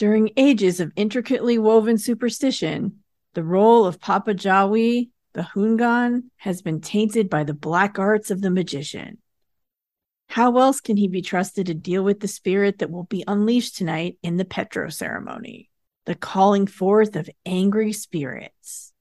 during 0.00 0.30
ages 0.38 0.80
of 0.80 0.90
intricately 0.96 1.58
woven 1.58 1.98
superstition, 1.98 3.00
the 3.34 3.44
role 3.44 3.84
of 3.84 4.00
Papa 4.00 4.32
Jawi, 4.32 5.10
the 5.34 5.42
Hungan, 5.42 6.22
has 6.38 6.62
been 6.62 6.80
tainted 6.80 7.28
by 7.28 7.44
the 7.44 7.52
black 7.52 7.98
arts 7.98 8.30
of 8.30 8.40
the 8.40 8.50
magician. 8.50 9.18
How 10.30 10.56
else 10.56 10.80
can 10.80 10.96
he 10.96 11.06
be 11.06 11.20
trusted 11.20 11.66
to 11.66 11.74
deal 11.74 12.02
with 12.02 12.20
the 12.20 12.28
spirit 12.28 12.78
that 12.78 12.90
will 12.90 13.04
be 13.04 13.24
unleashed 13.28 13.76
tonight 13.76 14.16
in 14.22 14.38
the 14.38 14.46
Petro 14.46 14.88
ceremony, 14.88 15.68
the 16.06 16.14
calling 16.14 16.66
forth 16.66 17.14
of 17.14 17.28
angry 17.44 17.92
spirits? 17.92 18.94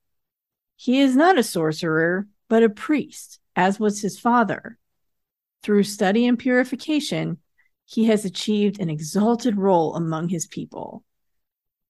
He 0.76 1.00
is 1.00 1.16
not 1.16 1.40
a 1.40 1.44
sorcerer, 1.44 2.28
but 2.50 2.62
a 2.62 2.70
priest, 2.70 3.40
as 3.56 3.80
was 3.80 4.02
his 4.02 4.20
father. 4.20 4.78
Through 5.64 5.84
study 5.84 6.28
and 6.28 6.38
purification, 6.38 7.38
he 7.90 8.06
has 8.06 8.24
achieved 8.24 8.80
an 8.80 8.88
exalted 8.88 9.58
role 9.58 9.96
among 9.96 10.30
his 10.30 10.46
people. 10.46 11.04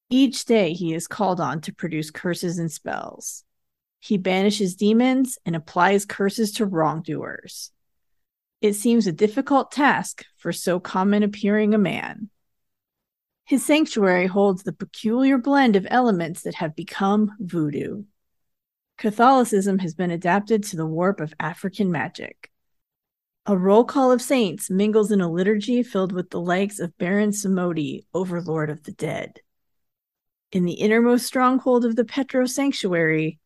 Each 0.10 0.46
day 0.46 0.72
he 0.72 0.94
is 0.94 1.08
called 1.08 1.42
on 1.42 1.60
to 1.62 1.74
produce 1.74 2.10
curses 2.10 2.58
and 2.58 2.72
spells. 2.72 3.44
He 4.00 4.18
banishes 4.18 4.78
demons 4.78 5.38
and 5.46 5.58
applies 5.58 6.06
curses 6.06 6.54
to 6.54 6.66
wrongdoers. 6.66 7.72
It 8.62 8.76
seems 8.76 9.08
a 9.08 9.12
difficult 9.12 9.74
task 9.74 10.24
for 10.38 10.54
so 10.54 10.80
common 10.80 11.22
appearing 11.22 11.74
a 11.74 11.78
man. 11.78 12.30
His 13.44 13.66
sanctuary 13.66 14.28
holds 14.28 14.64
the 14.64 14.72
peculiar 14.72 15.38
blend 15.38 15.76
of 15.76 15.86
elements 15.90 16.44
that 16.44 16.56
have 16.56 16.78
become 16.78 17.34
voodoo. 17.40 18.04
Catholicism 18.98 19.80
has 19.80 19.96
been 19.96 20.12
adapted 20.12 20.64
to 20.64 20.78
the 20.78 20.86
warp 20.86 21.20
of 21.20 21.34
African 21.42 21.92
magic. 21.92 22.49
A 23.50 23.58
roll 23.58 23.84
call 23.84 24.12
of 24.12 24.22
saints 24.22 24.70
mingles 24.70 25.12
in 25.12 25.22
a 25.22 25.28
liturgy 25.28 25.82
filled 25.82 26.12
with 26.12 26.30
the 26.30 26.40
likes 26.40 26.78
of 26.78 26.96
Baron 27.00 27.32
Samedi, 27.32 28.06
overlord 28.14 28.70
of 28.70 28.84
the 28.84 28.92
dead. 28.92 29.40
In 30.52 30.66
the 30.66 30.74
innermost 30.74 31.26
stronghold 31.26 31.84
of 31.84 31.96
the 31.96 32.06
Petro 32.06 32.46
sanctuary, 32.46 33.40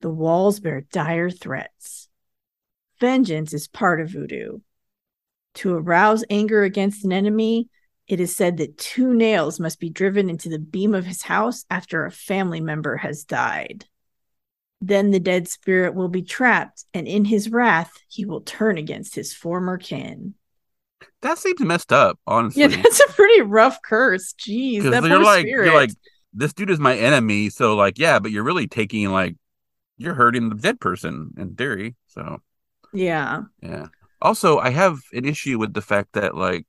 the 0.00 0.10
walls 0.10 0.60
bear 0.60 0.82
dire 0.92 1.28
threats. 1.28 2.08
Vengeance 3.00 3.52
is 3.52 3.66
part 3.66 4.00
of 4.00 4.10
voodoo. 4.10 4.60
To 5.54 5.74
arouse 5.74 6.22
anger 6.30 6.62
against 6.62 7.04
an 7.04 7.12
enemy, 7.12 7.68
it 8.06 8.20
is 8.20 8.36
said 8.36 8.58
that 8.58 8.78
two 8.78 9.12
nails 9.12 9.58
must 9.58 9.80
be 9.80 9.90
driven 9.90 10.30
into 10.30 10.48
the 10.48 10.60
beam 10.60 10.94
of 10.94 11.04
his 11.04 11.22
house 11.22 11.64
after 11.68 12.04
a 12.04 12.12
family 12.12 12.60
member 12.60 12.98
has 12.98 13.24
died. 13.24 13.86
Then 14.80 15.10
the 15.10 15.20
dead 15.20 15.48
spirit 15.48 15.94
will 15.94 16.08
be 16.08 16.22
trapped, 16.22 16.84
and 16.94 17.08
in 17.08 17.24
his 17.24 17.50
wrath, 17.50 17.92
he 18.08 18.24
will 18.24 18.42
turn 18.42 18.78
against 18.78 19.14
his 19.14 19.34
former 19.34 19.76
kin. 19.76 20.34
That 21.22 21.38
seems 21.38 21.60
messed 21.60 21.92
up, 21.92 22.18
honestly. 22.26 22.62
Yeah, 22.62 22.68
that's 22.82 23.00
a 23.00 23.12
pretty 23.12 23.42
rough 23.42 23.80
curse. 23.82 24.34
Jeez, 24.34 24.88
that 24.88 25.02
you're 25.02 25.22
like, 25.22 25.46
spirit. 25.46 25.66
you're 25.66 25.74
like, 25.74 25.90
this 26.32 26.52
dude 26.52 26.70
is 26.70 26.78
my 26.78 26.96
enemy, 26.96 27.50
so 27.50 27.74
like, 27.74 27.98
yeah, 27.98 28.18
but 28.20 28.30
you're 28.30 28.44
really 28.44 28.68
taking 28.68 29.08
like, 29.10 29.34
you're 29.96 30.14
hurting 30.14 30.48
the 30.48 30.54
dead 30.54 30.78
person 30.78 31.32
in 31.36 31.56
theory. 31.56 31.96
So, 32.06 32.40
yeah, 32.92 33.42
yeah. 33.60 33.86
Also, 34.22 34.58
I 34.58 34.70
have 34.70 34.98
an 35.12 35.24
issue 35.24 35.58
with 35.58 35.74
the 35.74 35.82
fact 35.82 36.12
that 36.12 36.36
like 36.36 36.66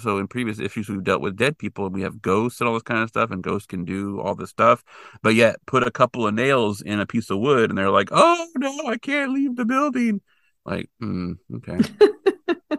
so 0.00 0.18
in 0.18 0.26
previous 0.28 0.58
issues 0.58 0.88
we've 0.88 1.04
dealt 1.04 1.20
with 1.20 1.36
dead 1.36 1.58
people 1.58 1.86
and 1.86 1.94
we 1.94 2.02
have 2.02 2.22
ghosts 2.22 2.60
and 2.60 2.68
all 2.68 2.74
this 2.74 2.82
kind 2.82 3.02
of 3.02 3.08
stuff 3.08 3.30
and 3.30 3.42
ghosts 3.42 3.66
can 3.66 3.84
do 3.84 4.20
all 4.20 4.34
this 4.34 4.50
stuff 4.50 4.82
but 5.22 5.34
yet 5.34 5.56
put 5.66 5.86
a 5.86 5.90
couple 5.90 6.26
of 6.26 6.34
nails 6.34 6.80
in 6.80 7.00
a 7.00 7.06
piece 7.06 7.30
of 7.30 7.38
wood 7.38 7.70
and 7.70 7.78
they're 7.78 7.90
like 7.90 8.08
oh 8.12 8.46
no 8.56 8.86
i 8.86 8.96
can't 8.96 9.32
leave 9.32 9.56
the 9.56 9.64
building. 9.64 10.20
Like 10.64 10.88
mm, 11.02 11.38
okay. 11.56 11.78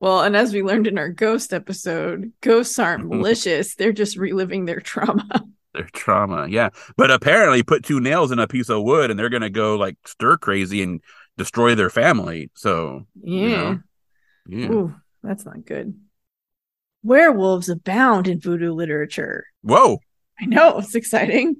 Well 0.00 0.22
and 0.22 0.34
as 0.34 0.54
we 0.54 0.62
learned 0.62 0.86
in 0.86 0.96
our 0.96 1.10
ghost 1.10 1.52
episode 1.52 2.32
ghosts 2.40 2.78
aren't 2.78 3.06
malicious 3.08 3.74
they're 3.74 3.92
just 3.92 4.16
reliving 4.16 4.64
their 4.64 4.80
trauma. 4.80 5.28
Their 5.72 5.88
trauma 5.92 6.48
yeah. 6.48 6.70
But 6.96 7.12
apparently 7.12 7.62
put 7.62 7.84
two 7.84 8.00
nails 8.00 8.32
in 8.32 8.40
a 8.40 8.48
piece 8.48 8.68
of 8.68 8.82
wood 8.82 9.08
and 9.08 9.16
they're 9.16 9.28
gonna 9.28 9.50
go 9.50 9.76
like 9.76 9.96
stir 10.04 10.36
crazy 10.36 10.82
and 10.82 11.00
destroy 11.38 11.76
their 11.76 11.90
family 11.90 12.50
so 12.54 13.06
yeah 13.22 13.38
you 13.38 13.56
know, 13.56 13.80
yeah. 14.48 14.68
Ooh. 14.68 14.99
That's 15.22 15.44
not 15.44 15.64
good. 15.66 15.94
Werewolves 17.02 17.68
abound 17.68 18.28
in 18.28 18.40
voodoo 18.40 18.72
literature. 18.72 19.44
Whoa. 19.62 19.98
I 20.40 20.46
know 20.46 20.78
it's 20.80 20.94
exciting. 20.94 21.56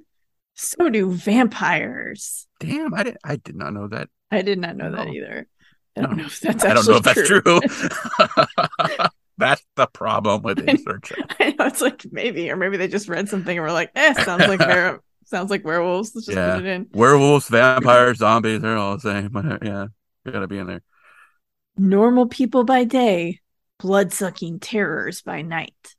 So 0.53 0.89
do 0.89 1.11
vampires. 1.11 2.47
Damn, 2.59 2.93
I 2.93 3.03
did. 3.03 3.17
I 3.23 3.35
did 3.37 3.55
not 3.55 3.73
know 3.73 3.87
that. 3.87 4.09
I 4.29 4.41
did 4.43 4.59
not 4.59 4.75
know 4.75 4.91
that 4.91 5.07
either. 5.07 5.47
I 5.97 6.01
don't 6.01 6.11
No. 6.11 6.17
know 6.23 6.25
if 6.27 6.39
that's. 6.39 6.63
I 6.63 6.73
don't 6.73 6.87
know 6.87 6.97
if 6.97 7.03
that's 7.03 7.27
true. 7.27 7.41
that's 9.37 9.63
the 9.75 9.87
problem 9.87 10.41
with 10.43 10.59
research. 10.59 11.11
I 11.39 11.55
know 11.57 11.65
it's 11.65 11.81
like 11.81 12.05
maybe, 12.11 12.49
or 12.51 12.55
maybe 12.55 12.77
they 12.77 12.87
just 12.87 13.09
read 13.09 13.27
something 13.29 13.57
and 13.57 13.63
were 13.65 13.71
like, 13.71 13.91
"Eh, 13.95 14.13
sounds 14.23 14.47
like 14.47 14.59
ver- 14.59 15.01
sounds 15.25 15.49
like 15.49 15.65
werewolves." 15.65 16.11
Let's 16.13 16.27
just 16.27 16.37
Yeah. 16.37 16.55
put 16.55 16.65
it 16.65 16.69
in. 16.69 16.87
Werewolves, 16.93 17.47
vampires, 17.49 18.17
zombies, 18.19 18.61
they're 18.61 18.77
all 18.77 18.97
the 18.97 19.01
same. 19.01 19.59
Yeah, 19.63 19.87
gotta 20.31 20.47
be 20.47 20.59
in 20.59 20.67
there. 20.67 20.81
Normal 21.77 22.27
people 22.27 22.63
by 22.63 22.83
day, 22.83 23.39
blood 23.81 24.13
sucking 24.13 24.59
terrors 24.59 25.21
by 25.23 25.41
night. 25.41 25.95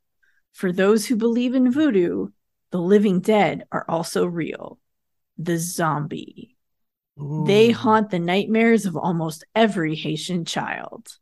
For 0.53 0.71
those 0.71 1.05
who 1.05 1.15
believe 1.17 1.53
in 1.53 1.71
voodoo, 1.71 2.29
the 2.71 2.79
living 2.79 3.19
dead 3.19 3.65
are 3.71 3.85
also 3.89 4.25
real. 4.25 4.79
The 5.37 5.57
zombie. 5.57 6.55
They 7.17 7.71
haunt 7.71 8.09
the 8.09 8.19
nightmares 8.19 8.85
of 8.85 8.95
almost 8.95 9.45
every 9.53 9.95
Haitian 9.95 10.45
child. 10.45 11.19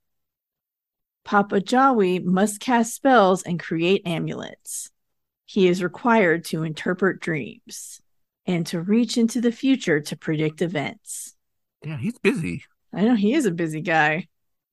Papa 1.26 1.62
Jawi 1.62 2.24
must 2.24 2.60
cast 2.60 2.94
spells 2.94 3.44
and 3.44 3.60
create 3.60 4.04
amulets. 4.06 4.90
He 5.46 5.68
is 5.68 5.84
required 5.84 6.46
to 6.46 6.64
interpret 6.64 7.20
dreams 7.20 8.02
and 8.46 8.66
to 8.68 8.82
reach 8.82 9.18
into 9.18 9.42
the 9.42 9.52
future 9.52 10.00
to 10.00 10.16
predict 10.16 10.62
events. 10.62 11.36
Yeah, 11.84 11.98
he's 11.98 12.20
busy. 12.20 12.64
I 12.94 13.02
know 13.02 13.16
he 13.16 13.34
is 13.34 13.46
a 13.46 13.52
busy 13.52 13.82
guy. 13.82 14.28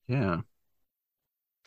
Yeah. 0.07 0.41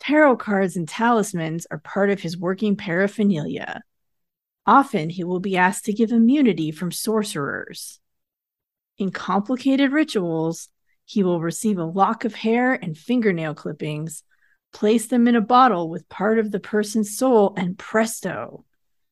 Tarot 0.03 0.35
cards 0.35 0.75
and 0.75 0.87
talismans 0.87 1.65
are 1.71 1.77
part 1.77 2.09
of 2.09 2.19
his 2.19 2.37
working 2.37 2.75
paraphernalia. 2.75 3.81
Often 4.65 5.11
he 5.11 5.23
will 5.23 5.39
be 5.39 5.55
asked 5.55 5.85
to 5.85 5.93
give 5.93 6.11
immunity 6.11 6.71
from 6.71 6.91
sorcerers. 6.91 8.01
In 8.97 9.11
complicated 9.11 9.93
rituals, 9.93 10.67
he 11.05 11.23
will 11.23 11.39
receive 11.39 11.77
a 11.77 11.85
lock 11.85 12.25
of 12.25 12.35
hair 12.35 12.73
and 12.73 12.97
fingernail 12.97 13.55
clippings, 13.55 14.23
place 14.73 15.07
them 15.07 15.25
in 15.27 15.37
a 15.37 15.41
bottle 15.41 15.89
with 15.89 16.09
part 16.09 16.37
of 16.37 16.51
the 16.51 16.59
person's 16.59 17.17
soul, 17.17 17.53
and 17.55 17.77
presto. 17.77 18.65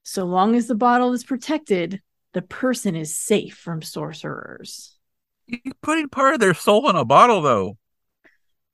So 0.04 0.26
long 0.26 0.56
as 0.56 0.68
the 0.68 0.76
bottle 0.76 1.14
is 1.14 1.24
protected, 1.24 2.02
the 2.34 2.42
person 2.42 2.98
is 2.98 3.18
safe 3.18 3.56
from 3.56 3.82
sorcerers. 3.82 4.98
He's 5.48 5.74
putting 5.82 6.10
part 6.10 6.34
of 6.34 6.42
their 6.42 6.54
soul 6.54 6.90
in 6.90 6.98
a 6.98 7.06
bottle, 7.06 7.42
though. 7.42 7.78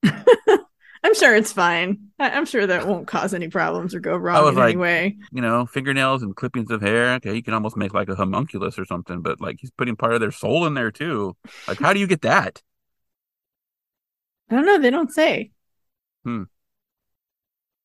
I'm 1.04 1.14
sure 1.16 1.36
it's 1.36 1.54
fine. 1.54 2.10
I- 2.20 2.32
I'm 2.32 2.46
sure 2.46 2.66
that 2.66 2.88
won't 2.88 3.08
cause 3.08 3.34
any 3.34 3.48
problems 3.50 3.94
or 3.94 4.00
go 4.00 4.16
wrong 4.18 4.44
was 4.44 4.56
in 4.56 4.62
any 4.62 4.72
like- 4.72 4.78
way. 4.78 5.18
You 5.32 5.42
know, 5.42 5.66
fingernails 5.66 6.24
and 6.24 6.36
clippings 6.36 6.72
of 6.72 6.82
hair. 6.82 7.14
Okay, 7.16 7.36
you 7.36 7.44
can 7.44 7.54
almost 7.54 7.78
make 7.78 7.94
like 7.94 8.10
a 8.10 8.16
homunculus 8.16 8.78
or 8.80 8.86
something, 8.86 9.22
but 9.22 9.40
like 9.40 9.58
he's 9.60 9.72
putting 9.72 9.96
part 9.96 10.14
of 10.14 10.20
their 10.22 10.32
soul 10.32 10.66
in 10.66 10.74
there 10.74 10.92
too. 10.92 11.36
Like, 11.68 11.80
how 11.80 11.94
do 11.94 12.00
you 12.00 12.08
get 12.08 12.22
that? 12.22 12.62
I 14.50 14.56
don't 14.56 14.66
know. 14.66 14.80
They 14.80 14.90
don't 14.90 15.12
say. 15.14 15.52
Hmm. 16.24 16.44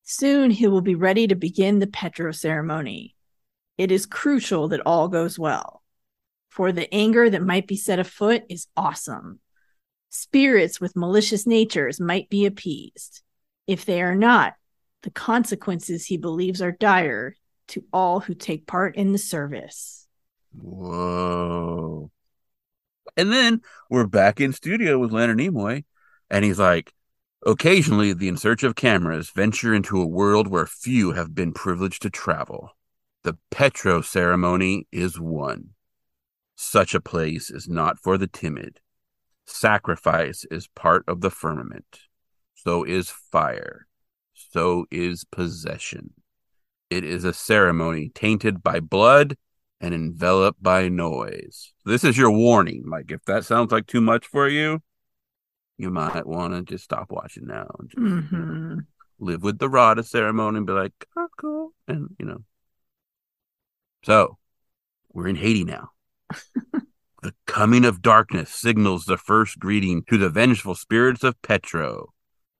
Soon 0.03 0.51
he 0.51 0.67
will 0.67 0.81
be 0.81 0.95
ready 0.95 1.27
to 1.27 1.35
begin 1.35 1.79
the 1.79 1.87
Petro 1.87 2.31
ceremony. 2.31 3.15
It 3.77 3.91
is 3.91 4.05
crucial 4.05 4.67
that 4.69 4.81
all 4.85 5.07
goes 5.07 5.39
well, 5.39 5.81
for 6.49 6.71
the 6.71 6.93
anger 6.93 7.29
that 7.29 7.41
might 7.41 7.67
be 7.67 7.75
set 7.77 7.99
afoot 7.99 8.43
is 8.49 8.67
awesome. 8.75 9.39
Spirits 10.15 10.79
with 10.79 10.95
malicious 10.95 11.47
natures 11.47 11.99
might 11.99 12.29
be 12.29 12.45
appeased. 12.45 13.23
If 13.65 13.85
they 13.85 13.99
are 14.03 14.13
not, 14.13 14.53
the 15.01 15.09
consequences 15.09 16.05
he 16.05 16.17
believes 16.17 16.61
are 16.61 16.71
dire 16.71 17.35
to 17.69 17.83
all 17.91 18.19
who 18.19 18.35
take 18.35 18.67
part 18.67 18.95
in 18.95 19.11
the 19.11 19.17
service. 19.17 20.07
Whoa. 20.55 22.11
And 23.17 23.33
then 23.33 23.61
we're 23.89 24.05
back 24.05 24.39
in 24.39 24.53
studio 24.53 24.99
with 24.99 25.11
Leonard 25.11 25.39
Nimoy, 25.39 25.83
and 26.29 26.45
he's 26.45 26.59
like, 26.59 26.93
occasionally 27.43 28.13
the 28.13 28.27
in 28.27 28.37
search 28.37 28.61
of 28.61 28.75
cameras 28.75 29.31
venture 29.31 29.73
into 29.73 29.99
a 29.99 30.05
world 30.05 30.47
where 30.47 30.67
few 30.67 31.13
have 31.13 31.33
been 31.33 31.53
privileged 31.53 32.03
to 32.03 32.11
travel. 32.11 32.77
The 33.23 33.39
Petro 33.49 34.01
ceremony 34.01 34.87
is 34.91 35.19
one. 35.19 35.69
Such 36.55 36.93
a 36.93 37.01
place 37.01 37.49
is 37.49 37.67
not 37.67 37.97
for 37.97 38.19
the 38.19 38.27
timid. 38.27 38.79
Sacrifice 39.45 40.45
is 40.49 40.67
part 40.67 41.03
of 41.07 41.21
the 41.21 41.29
firmament. 41.29 41.99
So 42.55 42.83
is 42.83 43.09
fire. 43.09 43.87
So 44.33 44.85
is 44.89 45.25
possession. 45.25 46.13
It 46.89 47.03
is 47.03 47.23
a 47.23 47.33
ceremony 47.33 48.11
tainted 48.13 48.63
by 48.63 48.79
blood 48.79 49.37
and 49.81 49.93
enveloped 49.93 50.61
by 50.61 50.89
noise. 50.89 51.73
This 51.85 52.03
is 52.03 52.17
your 52.17 52.31
warning. 52.31 52.83
Like, 52.87 53.11
if 53.11 53.25
that 53.25 53.45
sounds 53.45 53.71
like 53.71 53.87
too 53.87 54.01
much 54.01 54.27
for 54.27 54.47
you, 54.47 54.81
you 55.77 55.89
might 55.89 56.25
want 56.25 56.53
to 56.53 56.61
just 56.61 56.83
stop 56.83 57.11
watching 57.11 57.47
now 57.47 57.67
Mm-hmm. 57.97 58.79
live 59.19 59.43
with 59.43 59.57
the 59.57 59.69
Rada 59.69 60.03
ceremony 60.03 60.57
and 60.57 60.67
be 60.67 60.73
like, 60.73 60.93
oh, 61.17 61.27
cool. 61.37 61.73
And, 61.87 62.09
you 62.19 62.25
know. 62.25 62.43
So, 64.03 64.37
we're 65.11 65.27
in 65.27 65.35
Haiti 65.35 65.63
now. 65.63 65.89
the 67.23 67.33
coming 67.47 67.85
of 67.85 68.01
darkness 68.01 68.49
signals 68.49 69.05
the 69.05 69.17
first 69.17 69.57
greeting 69.57 70.03
to 70.09 70.17
the 70.17 70.29
vengeful 70.29 70.75
spirits 70.75 71.23
of 71.23 71.41
Petro. 71.41 72.13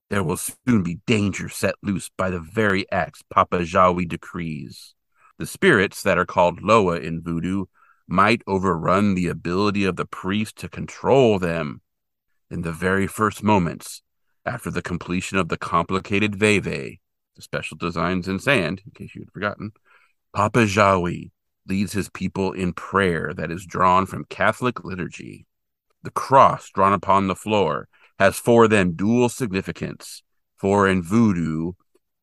There 0.10 0.24
will 0.24 0.38
soon 0.38 0.84
be 0.84 1.02
danger 1.06 1.50
set 1.50 1.76
loose 1.84 2.10
by 2.18 2.30
the 2.30 2.40
very 2.40 2.90
acts 2.90 3.22
Papa 3.30 3.60
Jawi 3.60 4.08
decrees. 4.08 4.96
The 5.38 5.46
spirits 5.46 6.02
that 6.04 6.18
are 6.18 6.26
called 6.26 6.62
Loa 6.62 7.00
in 7.00 7.22
voodoo 7.22 7.66
might 8.08 8.42
overrun 8.48 9.16
the 9.16 9.28
ability 9.28 9.84
of 9.84 9.98
the 9.98 10.06
priest 10.06 10.56
to 10.60 10.70
control 10.70 11.40
them. 11.40 11.82
In 12.50 12.62
the 12.62 12.72
very 12.72 13.08
first 13.08 13.44
moments 13.44 14.02
after 14.46 14.72
the 14.72 14.82
completion 14.82 15.38
of 15.38 15.50
the 15.50 15.58
complicated 15.58 16.36
Veve, 16.36 17.00
the 17.36 17.42
special 17.42 17.76
designs 17.76 18.30
in 18.30 18.40
sand, 18.40 18.82
in 18.86 18.92
case 18.92 19.14
you 19.14 19.22
had 19.22 19.32
forgotten, 19.34 19.72
Papa 20.34 20.60
Jawi 20.60 21.32
leads 21.68 21.94
his 21.94 22.10
people 22.10 22.52
in 22.52 22.74
prayer 22.74 23.34
that 23.36 23.52
is 23.52 23.66
drawn 23.66 24.06
from 24.06 24.26
Catholic 24.26 24.84
liturgy. 24.84 25.46
The 26.04 26.12
cross 26.12 26.70
drawn 26.70 26.94
upon 26.94 27.28
the 27.28 27.36
floor 27.36 27.88
has 28.20 28.38
for 28.38 28.68
them 28.68 28.94
dual 28.94 29.30
significance, 29.30 30.24
for 30.58 30.88
in 30.88 31.02
voodoo, 31.02 31.74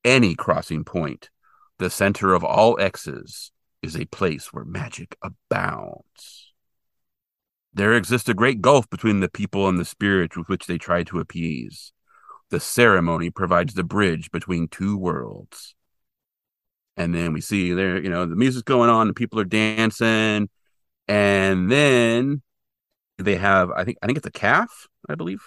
any 0.05 0.35
crossing 0.35 0.85
point, 0.85 1.31
the 1.79 1.91
center 1.91 2.35
of 2.35 2.45
all 2.45 2.79
X's, 2.81 3.53
is 3.83 3.97
a 3.97 4.05
place 4.07 4.53
where 4.53 4.65
magic 4.65 5.17
abounds. 5.23 6.53
There 7.73 7.95
exists 7.95 8.29
a 8.29 8.35
great 8.35 8.61
gulf 8.61 8.91
between 8.91 9.21
the 9.21 9.29
people 9.29 9.69
and 9.69 9.79
the 9.79 9.85
spirits 9.85 10.37
with 10.37 10.49
which 10.49 10.67
they 10.67 10.77
try 10.77 11.03
to 11.05 11.21
appease. 11.21 11.93
The 12.51 12.61
ceremony 12.61 13.31
provides 13.31 13.75
the 13.75 13.85
bridge 13.85 14.31
between 14.31 14.69
two 14.69 14.97
worlds. 14.97 15.75
And 17.01 17.15
then 17.15 17.33
we 17.33 17.41
see 17.41 17.73
there, 17.73 17.99
you 17.99 18.11
know, 18.11 18.27
the 18.27 18.37
music's 18.37 18.63
going 18.65 18.91
on, 18.91 19.07
the 19.09 19.15
people 19.15 19.41
are 19.41 19.45
dancing, 19.45 20.51
and 21.09 21.71
then 21.71 22.43
they 23.17 23.37
have, 23.37 23.71
I 23.71 23.85
think, 23.85 23.97
I 24.03 24.07
think 24.07 24.19
it's 24.19 24.27
a 24.27 24.31
calf, 24.31 24.87
I 25.09 25.15
believe. 25.15 25.41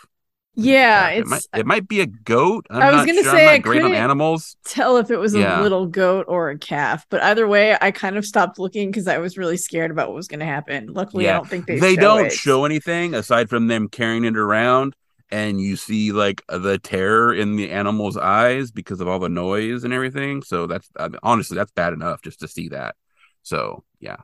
Yeah, 0.55 1.09
it 1.09 1.21
it's 1.21 1.29
might, 1.29 1.45
it 1.55 1.65
might 1.67 1.87
be 1.87 2.01
a 2.01 2.07
goat. 2.07 2.65
I'm 2.71 2.81
I 2.81 2.87
was 2.91 2.95
not 2.97 3.07
gonna 3.07 3.23
sure. 3.23 3.31
say, 3.31 3.47
I 3.47 3.57
great 3.59 3.81
on 3.83 3.89
couldn't- 3.89 4.03
animals. 4.03 4.55
tell 4.65 4.97
if 4.97 5.11
it 5.11 5.17
was 5.17 5.33
Yeah. 5.35 5.59
a 5.59 5.63
little 5.63 5.85
goat 5.87 6.25
or 6.27 6.49
a 6.49 6.57
calf. 6.57 7.05
But 7.11 7.21
either 7.23 7.47
way, 7.47 7.77
I 7.79 7.91
kind 7.91 8.17
of 8.17 8.25
stopped 8.25 8.57
looking 8.59 8.89
because 8.89 9.07
I 9.07 9.17
was 9.19 9.37
really 9.37 9.57
scared 9.57 9.91
about 9.91 10.07
what 10.09 10.15
was 10.15 10.27
going 10.27 10.39
to 10.41 10.45
happen. 10.45 10.87
Luckily, 10.91 11.29
I 11.29 11.33
don't 11.33 11.47
think 11.49 11.65
they 11.67 11.77
They 11.79 11.95
show 11.95 12.01
don't 12.01 12.25
it. 12.27 12.33
show 12.33 12.65
anything 12.65 13.13
aside 13.15 13.49
from 13.49 13.67
them 13.67 13.89
carrying 13.89 14.25
it 14.25 14.37
around, 14.37 14.95
and 15.31 15.59
you 15.59 15.75
see 15.75 16.11
like 16.11 16.43
the 16.47 16.77
terror 16.77 17.33
in 17.33 17.55
the 17.55 17.71
animal's 17.71 18.17
eyes 18.17 18.71
because 18.71 19.01
of 19.01 19.07
all 19.07 19.19
the 19.19 19.29
noise 19.29 19.83
and 19.83 19.93
everything. 19.93 20.41
So 20.41 20.67
that's 20.67 20.89
I 20.97 21.07
mean, 21.07 21.19
honestly 21.23 21.55
that's 21.55 21.71
bad 21.71 21.93
enough 21.93 22.21
just 22.21 22.39
to 22.41 22.47
see 22.47 22.69
that. 22.69 22.95
So 23.41 23.83
yeah. 23.99 24.17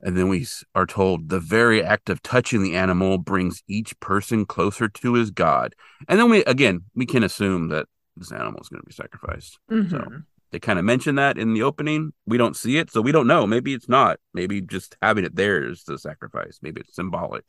And 0.00 0.16
then 0.16 0.28
we 0.28 0.46
are 0.74 0.86
told 0.86 1.28
the 1.28 1.38
very 1.38 1.82
act 1.82 2.10
of 2.10 2.22
touching 2.22 2.62
the 2.62 2.74
animal 2.74 3.18
brings 3.18 3.62
each 3.68 3.98
person 4.00 4.44
closer 4.44 4.88
to 4.88 5.14
his 5.14 5.30
god. 5.30 5.76
And 6.08 6.18
then 6.18 6.28
we 6.30 6.44
again 6.44 6.82
we 6.94 7.06
can 7.06 7.22
assume 7.22 7.68
that 7.68 7.86
this 8.16 8.32
animal 8.32 8.60
is 8.60 8.68
going 8.68 8.80
to 8.82 8.86
be 8.86 8.92
sacrificed. 8.92 9.58
Mhm. 9.70 10.24
They 10.50 10.58
kind 10.58 10.78
of 10.78 10.84
mention 10.84 11.14
that 11.14 11.38
in 11.38 11.54
the 11.54 11.62
opening. 11.62 12.12
We 12.26 12.36
don't 12.36 12.56
see 12.56 12.76
it, 12.76 12.90
so 12.90 13.00
we 13.00 13.10
don't 13.10 13.26
know. 13.26 13.46
Maybe 13.46 13.72
it's 13.72 13.88
not. 13.88 14.18
Maybe 14.34 14.60
just 14.60 14.96
having 15.00 15.24
it 15.24 15.34
there 15.34 15.64
is 15.66 15.84
the 15.84 15.98
sacrifice. 15.98 16.58
Maybe 16.60 16.82
it's 16.82 16.94
symbolic. 16.94 17.44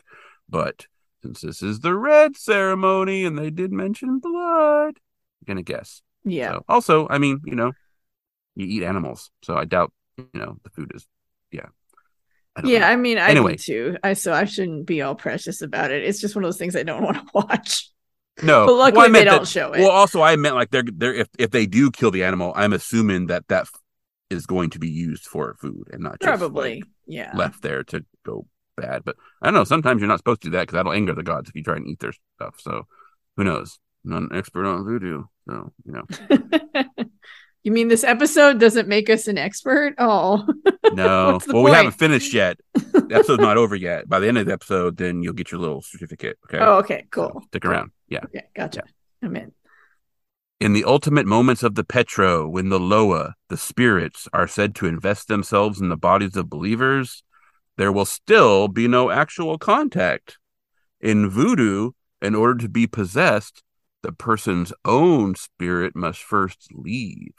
But 0.48 0.88
since 1.24 1.42
this 1.42 1.64
is 1.64 1.80
the 1.80 1.96
red 1.96 2.36
ceremony 2.38 3.26
and 3.26 3.38
they 3.38 3.50
did 3.50 3.72
mention 3.72 4.20
blood, 4.20 4.96
I'm 4.98 5.46
gonna 5.48 5.64
guess. 5.64 6.02
Yeah. 6.26 6.52
So, 6.54 6.66
also, 6.70 7.08
I 7.10 7.18
mean, 7.18 7.40
you 7.46 7.56
know, 7.56 7.72
you 8.56 8.66
eat 8.68 8.84
animals, 8.84 9.32
so 9.42 9.56
I 9.56 9.66
doubt 9.66 9.92
you 10.18 10.28
know 10.34 10.58
the 10.64 10.70
food 10.70 10.92
is. 10.94 11.08
Yeah. 11.52 11.68
I 12.56 12.62
Yeah, 12.66 12.80
know. 12.80 12.86
I 12.88 12.96
mean, 12.98 13.18
I 13.18 13.30
Anyway. 13.30 13.56
do 13.56 13.64
too. 13.94 13.98
I 14.04 14.14
so 14.14 14.32
I 14.34 14.46
shouldn't 14.46 14.86
be 14.86 15.02
all 15.02 15.16
precious 15.16 15.62
about 15.62 15.92
it. 15.92 16.04
It's 16.04 16.20
just 16.22 16.36
one 16.36 16.44
of 16.44 16.48
those 16.48 16.58
things 16.58 16.76
I 16.76 16.84
don't 16.84 17.02
want 17.08 17.18
to 17.18 17.26
watch. 17.34 17.90
no. 18.44 18.66
But 18.68 18.74
luckily 18.74 18.98
well, 18.98 19.10
I 19.10 19.20
they 19.20 19.24
don't 19.26 19.40
that- 19.42 19.48
show 19.48 19.72
it. 19.74 19.80
Well, 19.80 19.92
also, 19.92 20.22
I 20.22 20.36
meant 20.36 20.56
like 20.56 20.70
they're 20.72 20.84
they're 20.86 21.14
if 21.16 21.30
if 21.40 21.50
they 21.52 21.66
do 21.66 21.90
kill 21.90 22.12
the 22.12 22.24
animal, 22.24 22.54
I'm 22.56 22.74
assuming 22.74 23.28
that 23.28 23.48
that 23.48 23.68
is 24.30 24.46
going 24.46 24.70
to 24.72 24.80
be 24.80 24.90
used 24.90 25.26
for 25.26 25.56
food 25.60 25.90
and 25.94 26.02
not 26.04 26.20
just 26.20 26.28
Probably. 26.28 26.76
like, 26.76 26.84
yeah. 27.06 27.32
left 27.36 27.62
there 27.62 27.84
to 27.84 28.04
go 28.26 28.46
bad. 28.76 29.04
But 29.04 29.16
I 29.42 29.48
don't 29.48 29.54
know. 29.56 29.64
Sometimes 29.64 30.02
you're 30.02 30.08
not 30.08 30.20
supposed 30.20 30.42
to 30.42 30.48
do 30.48 30.52
that 30.52 30.62
because 30.64 30.74
that'll 30.74 30.94
anger 30.94 31.14
the 31.14 31.24
gods 31.24 31.50
if 31.50 31.56
you 31.56 31.64
try 31.64 31.76
and 31.76 31.88
eat 31.88 32.00
their 32.00 32.14
stuff. 32.38 32.56
So 32.60 32.88
who 33.38 33.44
knows? 33.44 33.80
I'm 34.06 34.12
not 34.12 34.22
an 34.24 34.38
expert 34.38 34.66
on 34.66 34.84
voodoo, 34.84 35.24
so 35.48 35.72
you 35.86 35.94
know. 35.94 36.06
you 37.64 37.72
mean 37.72 37.88
this 37.88 38.04
episode 38.04 38.60
doesn't 38.60 38.88
make 38.88 39.10
us 39.10 39.28
an 39.28 39.38
expert? 39.38 39.96
Oh. 39.98 40.46
No. 40.92 41.40
Well, 41.48 41.64
we 41.64 41.72
haven't 41.72 41.94
finished 41.94 42.34
yet. 42.36 42.60
The 42.76 43.08
episode's 43.10 43.42
not 43.42 43.58
over 43.58 43.76
yet. 43.76 44.08
By 44.08 44.20
the 44.20 44.28
end 44.28 44.38
of 44.38 44.46
the 44.46 44.54
episode, 44.54 44.96
then 44.96 45.24
you'll 45.24 45.34
get 45.34 45.52
your 45.52 45.60
little 45.60 45.82
certificate. 45.82 46.38
Okay. 46.46 46.60
Oh, 46.60 46.74
okay, 46.80 47.06
So 47.12 47.30
cool. 47.30 47.42
stick 47.48 47.66
around. 47.66 47.90
Yeah. 48.10 48.20
Okay, 48.26 48.44
gotcha. 48.56 48.84
I'm 49.24 49.36
in. 49.36 49.54
In 50.60 50.74
the 50.74 50.84
ultimate 50.84 51.26
moments 51.26 51.64
of 51.64 51.74
the 51.74 51.84
Petro, 51.84 52.48
when 52.48 52.70
the 52.70 52.80
Loa, 52.80 53.34
the 53.50 53.58
spirits, 53.58 54.28
are 54.34 54.48
said 54.48 54.76
to 54.76 54.86
invest 54.86 55.30
themselves 55.30 55.82
in 55.82 55.90
the 55.90 55.98
bodies 55.98 56.36
of 56.36 56.48
believers, 56.48 57.24
there 57.78 57.92
will 57.92 58.06
still 58.06 58.68
be 58.68 58.88
no 58.88 59.10
actual 59.10 59.58
contact. 59.58 60.38
In 61.02 61.30
voodoo, 61.30 61.92
in 62.22 62.36
order 62.36 62.56
to 62.60 62.70
be 62.70 62.88
possessed, 62.88 63.64
the 64.04 64.12
person's 64.12 64.74
own 64.86 65.36
spirit 65.36 65.96
must 65.96 66.22
first 66.22 66.70
leave. 66.74 67.34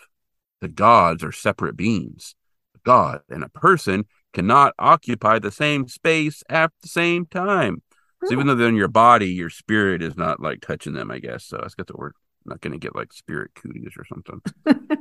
The 0.61 0.69
gods 0.69 1.23
are 1.23 1.33
separate 1.33 1.77
beings. 1.77 2.35
A 2.75 2.79
god 2.85 3.21
and 3.29 3.45
a 3.45 3.49
person 3.49 4.07
cannot 4.33 4.75
occupy 4.79 5.39
the 5.39 5.51
same 5.51 5.89
space 5.89 6.43
at 6.49 6.73
the 6.83 6.89
same 6.89 7.27
time. 7.27 7.83
So 8.25 8.33
even 8.33 8.47
though 8.47 8.55
they're 8.55 8.69
in 8.69 8.75
your 8.75 8.89
body, 8.89 9.29
your 9.29 9.51
spirit 9.51 10.03
is 10.03 10.17
not 10.17 10.41
like 10.41 10.63
touching 10.63 10.95
them, 10.95 11.11
I 11.11 11.19
guess. 11.19 11.45
So 11.45 11.59
I 11.59 11.69
got 11.77 11.87
the 11.87 11.97
word 11.97 12.15
not 12.47 12.61
going 12.61 12.73
to 12.73 12.79
get 12.79 12.97
like 12.97 13.13
spirit 13.13 13.51
cooties 13.55 13.93
or 13.99 14.05
something. 14.07 14.41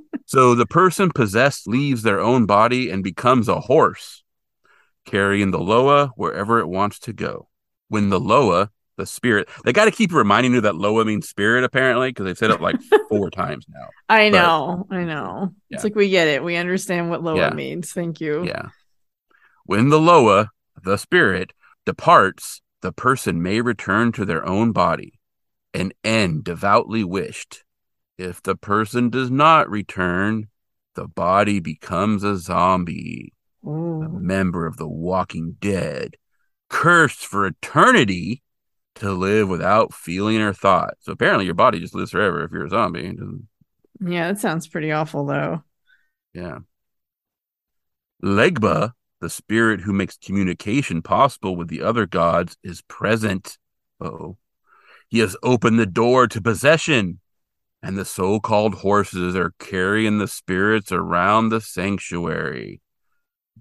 so 0.26 0.56
the 0.56 0.65
person 0.65 1.10
possessed 1.10 1.67
leaves 1.67 2.04
their 2.04 2.19
own 2.19 2.46
body 2.46 2.89
and 2.89 3.04
becomes 3.04 3.48
a 3.48 3.62
horse, 3.62 4.24
carrying 5.06 5.52
the 5.52 5.60
Loa 5.60 6.12
wherever 6.16 6.60
it 6.60 6.68
wants 6.68 7.00
to 7.00 7.13
go. 7.13 7.48
When 7.89 8.10
the 8.10 8.20
Loa, 8.20 8.70
the 8.98 9.06
spirit, 9.06 9.50
they 9.63 9.74
got 9.74 9.86
to 9.86 9.92
keep 9.92 10.12
reminding 10.13 10.54
you 10.54 10.62
that 10.62 10.76
Loa 10.76 11.06
means 11.06 11.28
spirit, 11.28 11.63
apparently, 11.63 12.10
because 12.10 12.26
they've 12.26 12.38
said 12.38 12.52
it 12.52 12.62
like 12.62 12.78
four 13.10 13.30
times 13.30 13.66
now. 13.70 13.88
I 14.10 14.30
But- 14.30 14.38
know. 14.42 14.88
I 14.92 15.04
know. 15.04 15.54
Yeah. 15.70 15.76
It's 15.76 15.84
like 15.84 15.96
we 15.96 16.10
get 16.10 16.28
it. 16.28 16.44
We 16.44 16.56
understand 16.56 17.10
what 17.10 17.24
Loa 17.24 17.38
Yeah. 17.38 17.54
means. 17.54 17.92
Thank 17.92 18.22
you. 18.22 18.44
Yeah. 18.46 18.70
When 19.66 19.89
the 19.89 20.00
Loa, 20.00 20.50
the 20.84 20.98
spirit, 20.98 21.54
departs, 21.86 22.62
the 22.82 22.92
person 22.92 23.42
may 23.42 23.62
return 23.62 24.12
to 24.13 24.26
their 24.26 24.46
own 24.46 24.72
body, 24.72 25.20
an 25.74 25.92
end 26.04 26.44
devoutly 26.44 27.04
wished. 27.04 27.63
If 28.18 28.44
the 28.44 28.56
person 28.56 29.10
does 29.10 29.32
not 29.32 29.70
return, 29.70 30.50
the 30.96 31.08
body 31.08 31.60
becomes 31.60 32.24
a 32.24 32.38
zombie, 32.38 33.34
a 33.63 33.67
mm. 33.67 34.21
member 34.21 34.65
of 34.65 34.78
the 34.78 34.88
walking 34.88 35.56
dead, 35.60 36.15
cursed 36.69 37.26
for 37.26 37.45
eternity 37.45 38.41
to 38.95 39.12
live 39.12 39.49
without 39.49 39.93
feeling 39.93 40.41
or 40.41 40.54
thought. 40.54 40.95
So 40.99 41.12
apparently 41.12 41.45
your 41.45 41.54
body 41.54 41.80
just 41.80 41.95
lives 41.95 42.12
forever 42.12 42.43
if 42.43 42.52
you're 42.52 42.65
a 42.65 42.69
zombie. 42.69 43.13
Yeah, 43.99 44.28
that 44.28 44.39
sounds 44.39 44.67
pretty 44.67 44.91
awful 44.91 45.26
though. 45.26 45.63
Yeah. 46.34 46.60
Legba, 48.23 48.93
the 49.19 49.30
spirit 49.30 49.82
who 49.82 49.93
makes 49.93 50.17
communication 50.17 51.02
possible 51.02 51.56
with 51.56 51.67
the 51.67 51.82
other 51.82 52.06
gods, 52.06 52.58
is 52.63 52.82
present. 52.84 53.58
Oh. 53.99 54.38
He 55.10 55.19
has 55.19 55.38
opened 55.43 55.80
the 55.80 55.86
door 55.86 56.28
to 56.28 56.41
possession, 56.41 57.19
and 57.84 57.97
the 57.97 58.06
so 58.06 58.39
called 58.39 58.76
horses 58.76 59.36
are 59.36 59.54
carrying 59.60 60.17
the 60.17 60.28
spirits 60.28 60.91
around 60.91 61.49
the 61.49 61.62
sanctuary. 61.62 62.82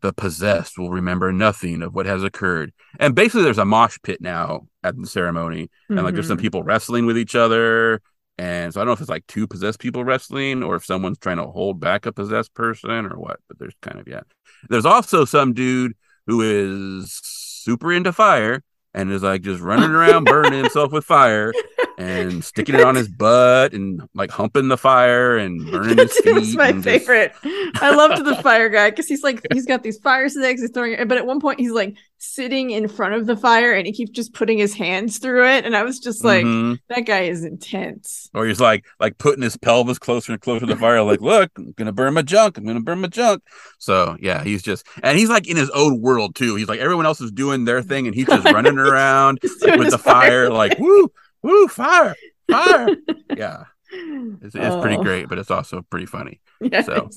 The 0.00 0.12
possessed 0.12 0.78
will 0.78 0.90
remember 0.90 1.32
nothing 1.32 1.82
of 1.82 1.94
what 1.94 2.06
has 2.06 2.24
occurred. 2.24 2.72
And 2.98 3.14
basically, 3.14 3.42
there's 3.42 3.58
a 3.58 3.64
mosh 3.64 3.98
pit 4.02 4.20
now 4.20 4.66
at 4.82 4.96
the 4.96 5.06
ceremony, 5.06 5.70
and 5.88 6.02
like 6.02 6.14
there's 6.14 6.26
some 6.26 6.38
Mhm. 6.38 6.42
people 6.42 6.62
wrestling 6.64 7.06
with 7.06 7.16
each 7.18 7.34
other. 7.36 8.00
And 8.38 8.72
so 8.72 8.80
I 8.80 8.82
don't 8.82 8.86
know 8.88 8.92
if 8.94 9.00
it's 9.00 9.10
like 9.10 9.26
two 9.28 9.46
possessed 9.46 9.78
people 9.78 10.04
wrestling 10.04 10.62
or 10.62 10.74
if 10.74 10.84
someone's 10.84 11.18
trying 11.18 11.36
to 11.36 11.44
hold 11.44 11.78
back 11.78 12.06
a 12.06 12.12
possessed 12.12 12.54
person 12.54 13.06
or 13.06 13.18
what, 13.18 13.38
but 13.46 13.58
there's 13.58 13.74
kind 13.82 14.00
of, 14.00 14.08
yeah. 14.08 14.22
There's 14.70 14.86
also 14.86 15.24
some 15.24 15.52
dude 15.52 15.92
who 16.26 16.40
is 16.40 17.20
super 17.22 17.92
into 17.92 18.12
fire 18.12 18.62
and 18.94 19.10
is 19.10 19.22
like 19.22 19.42
just 19.42 19.60
running 19.62 19.90
around 19.90 20.24
burning 20.24 20.52
himself 20.52 20.92
with 20.92 21.04
fire 21.04 21.52
and 21.98 22.44
sticking 22.44 22.74
it 22.74 22.82
on 22.82 22.94
his 22.94 23.08
butt 23.08 23.72
and 23.72 24.02
like 24.14 24.30
humping 24.30 24.68
the 24.68 24.76
fire 24.76 25.36
and 25.38 25.70
burning 25.70 25.98
his 25.98 26.12
feet. 26.24 26.56
my 26.56 26.68
and 26.68 26.82
just- 26.82 27.06
favorite. 27.06 27.32
I 27.80 27.94
loved 27.94 28.24
the 28.24 28.36
fire 28.42 28.68
guy 28.68 28.90
because 28.90 29.06
he's 29.08 29.22
like 29.22 29.40
he's 29.52 29.66
got 29.66 29.82
these 29.82 29.98
fire 29.98 30.28
sticks. 30.28 30.60
He's 30.60 30.70
throwing 30.70 30.92
it, 30.92 31.08
but 31.08 31.18
at 31.18 31.26
one 31.26 31.40
point 31.40 31.60
he's 31.60 31.72
like 31.72 31.96
sitting 32.24 32.70
in 32.70 32.86
front 32.86 33.14
of 33.14 33.26
the 33.26 33.36
fire 33.36 33.72
and 33.72 33.84
he 33.84 33.92
keeps 33.92 34.12
just 34.12 34.32
putting 34.32 34.56
his 34.56 34.72
hands 34.74 35.18
through 35.18 35.44
it. 35.48 35.64
And 35.66 35.76
I 35.76 35.82
was 35.82 35.98
just 35.98 36.24
like, 36.24 36.44
Mhm. 36.44 36.78
that 36.88 37.00
guy 37.04 37.22
is 37.22 37.44
intense. 37.44 38.30
Or 38.32 38.46
he's 38.46 38.60
like 38.60 38.84
like 39.00 39.18
putting 39.18 39.42
his 39.42 39.56
pelvis 39.56 39.98
closer 39.98 40.32
and 40.32 40.40
closer 40.40 40.60
to 40.66 40.72
the 40.74 40.78
fire, 40.78 41.02
like, 41.02 41.20
look, 41.20 41.50
I'm 41.58 41.72
gonna 41.76 41.92
burn 41.92 42.14
my 42.14 42.22
junk. 42.22 42.56
I'm 42.58 42.64
gonna 42.64 42.80
burn 42.80 43.00
my 43.00 43.08
junk. 43.08 43.42
So 43.78 44.16
yeah, 44.20 44.44
he's 44.44 44.62
just 44.62 44.86
and 45.02 45.18
he's 45.18 45.28
like 45.30 45.48
in 45.48 45.56
his 45.56 45.70
own 45.70 46.00
world 46.00 46.36
too. 46.36 46.54
He's 46.54 46.68
like 46.68 46.78
everyone 46.80 47.06
else 47.06 47.20
is 47.20 47.32
doing 47.32 47.64
their 47.64 47.82
thing 47.82 48.06
and 48.06 48.14
he's 48.14 48.26
just 48.26 48.44
running 48.52 48.78
around 48.78 49.40
like, 49.60 49.78
with 49.80 49.90
the 49.90 49.98
fire, 49.98 50.48
like 50.48 50.78
woo, 50.78 51.10
woo, 51.42 51.66
fire, 51.68 52.14
fire. 52.48 52.88
yeah. 53.36 53.64
It's, 53.94 54.54
it's 54.54 54.76
pretty 54.80 54.96
Oh, 54.96 55.02
great, 55.02 55.28
but 55.28 55.38
it's 55.38 55.50
also 55.50 55.82
pretty 55.90 56.06
funny. 56.06 56.40
Yes. 56.60 56.86
So. 56.86 57.10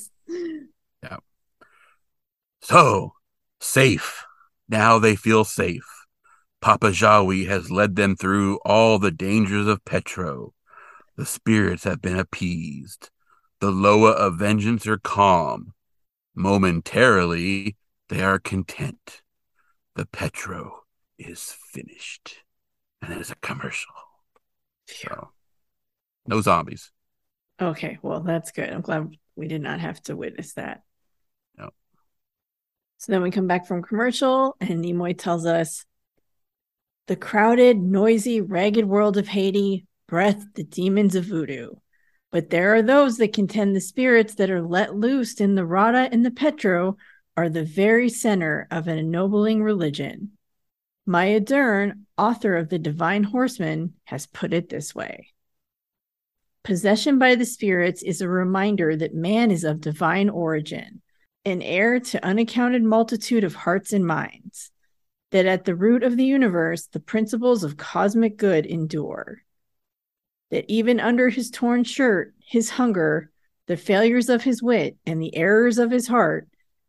Yeah, 1.04 1.18
so 2.62 3.14
safe. 3.62 4.26
Now 4.68 5.00
they 5.00 5.16
feel 5.16 5.44
safe. 5.44 5.86
Papa 6.62 6.88
Jawi 6.88 7.48
has 7.48 7.70
led 7.70 7.96
them 7.96 8.16
through 8.16 8.60
all 8.66 8.98
the 8.98 9.12
dangers 9.12 9.68
of 9.68 9.86
Petro. 9.86 10.54
The 11.16 11.26
spirits 11.26 11.84
have 11.84 12.02
been 12.02 12.18
appeased. 12.18 13.10
The 13.60 13.72
Loa 13.72 14.12
of 14.12 14.40
vengeance 14.40 14.88
are 14.88 14.98
calm. 14.98 15.74
Momentarily, 16.36 17.78
they 18.10 18.22
are 18.22 18.40
content. 18.40 19.22
The 19.96 20.06
Petro 20.06 20.84
is 21.18 21.56
finished. 21.72 22.44
And 23.02 23.14
it 23.14 23.22
is 23.22 23.32
a 23.32 23.36
commercial. 23.36 23.94
So, 24.88 25.30
no 26.28 26.42
zombies. 26.42 26.92
Okay, 27.62 28.00
well, 28.02 28.22
that's 28.22 28.52
good. 28.52 28.70
I'm 28.70 28.82
glad 28.82 29.16
we 29.36 29.48
did 29.48 29.62
not 29.62 29.80
have 29.80 30.02
to 30.04 30.16
witness 30.16 30.54
that. 30.54 30.82
So 33.06 33.12
then 33.12 33.22
we 33.22 33.30
come 33.30 33.46
back 33.46 33.68
from 33.68 33.84
commercial, 33.84 34.58
and 34.60 34.84
Nimoy 34.84 35.16
tells 35.16 35.46
us 35.46 35.86
the 37.06 37.16
crowded, 37.16 37.78
noisy, 37.78 38.42
ragged 38.42 38.86
world 38.86 39.18
of 39.18 39.28
Haiti 39.28 39.86
breath 40.08 40.44
the 40.56 40.64
demons 40.64 41.14
of 41.14 41.26
voodoo. 41.26 41.74
But 42.32 42.50
there 42.50 42.74
are 42.74 42.82
those 42.82 43.18
that 43.18 43.32
contend 43.32 43.76
the 43.76 43.80
spirits 43.80 44.34
that 44.36 44.50
are 44.50 44.64
let 44.64 44.96
loose 44.96 45.40
in 45.40 45.54
the 45.54 45.68
Rada 45.68 46.10
and 46.12 46.26
the 46.26 46.32
Petro 46.32 46.98
are 47.38 47.48
the 47.48 47.64
very 47.64 48.10
center 48.10 48.68
of 48.72 48.88
an 48.88 48.98
ennobling 48.98 49.62
religion. 49.62 50.32
Maya 51.06 51.40
Deren, 51.40 52.08
author 52.18 52.58
of 52.58 52.70
The 52.70 52.80
Divine 52.80 53.26
Horseman, 53.26 53.94
has 54.06 54.26
put 54.26 54.52
it 54.52 54.70
this 54.70 54.96
way. 54.96 55.32
Possession 56.64 57.20
by 57.20 57.36
the 57.36 57.46
spirits 57.46 58.02
is 58.02 58.22
a 58.22 58.28
reminder 58.28 58.96
that 58.96 59.14
man 59.14 59.52
is 59.52 59.64
of 59.64 59.80
divine 59.80 60.28
origin, 60.28 61.04
an 61.46 61.62
heir 61.62 62.00
to 62.00 62.26
unaccounted 62.26 62.84
multitude 62.84 63.44
of 63.44 63.54
hearts 63.54 63.94
and 63.94 64.06
minds, 64.06 64.72
that 65.32 65.46
at 65.46 65.66
the 65.66 65.76
root 65.76 66.04
of 66.04 66.18
the 66.18 66.26
universe 66.26 66.88
the 66.88 67.00
principles 67.00 67.64
of 67.64 67.78
cosmic 67.78 68.38
good 68.38 68.66
endure, 68.66 69.44
that 70.52 70.66
even 70.68 71.00
under 71.00 71.30
his 71.30 71.52
torn 71.52 71.84
shirt, 71.84 72.34
his 72.46 72.72
hunger, 72.72 73.32
the 73.68 73.78
failures 73.78 74.30
of 74.30 74.44
his 74.44 74.62
wit, 74.62 74.98
and 75.06 75.22
the 75.22 75.36
errors 75.36 75.78
of 75.78 75.92
his 75.92 76.08
heart, 76.08 76.48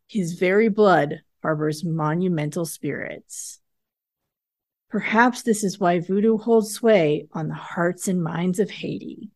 his 0.09 0.35
very 0.35 0.69
blood 0.69 1.21
harbors 1.42 1.85
monumental 1.85 2.64
spirits. 2.64 3.61
Perhaps 4.88 5.42
this 5.42 5.64
is 5.64 5.79
why 5.79 6.01
voodoo 6.01 6.38
holds 6.38 6.73
sway 6.73 7.27
on 7.33 7.49
the 7.49 7.55
hearts 7.55 8.09
and 8.09 8.23
minds 8.23 8.59
of 8.59 8.71
Haiti. 8.71 9.31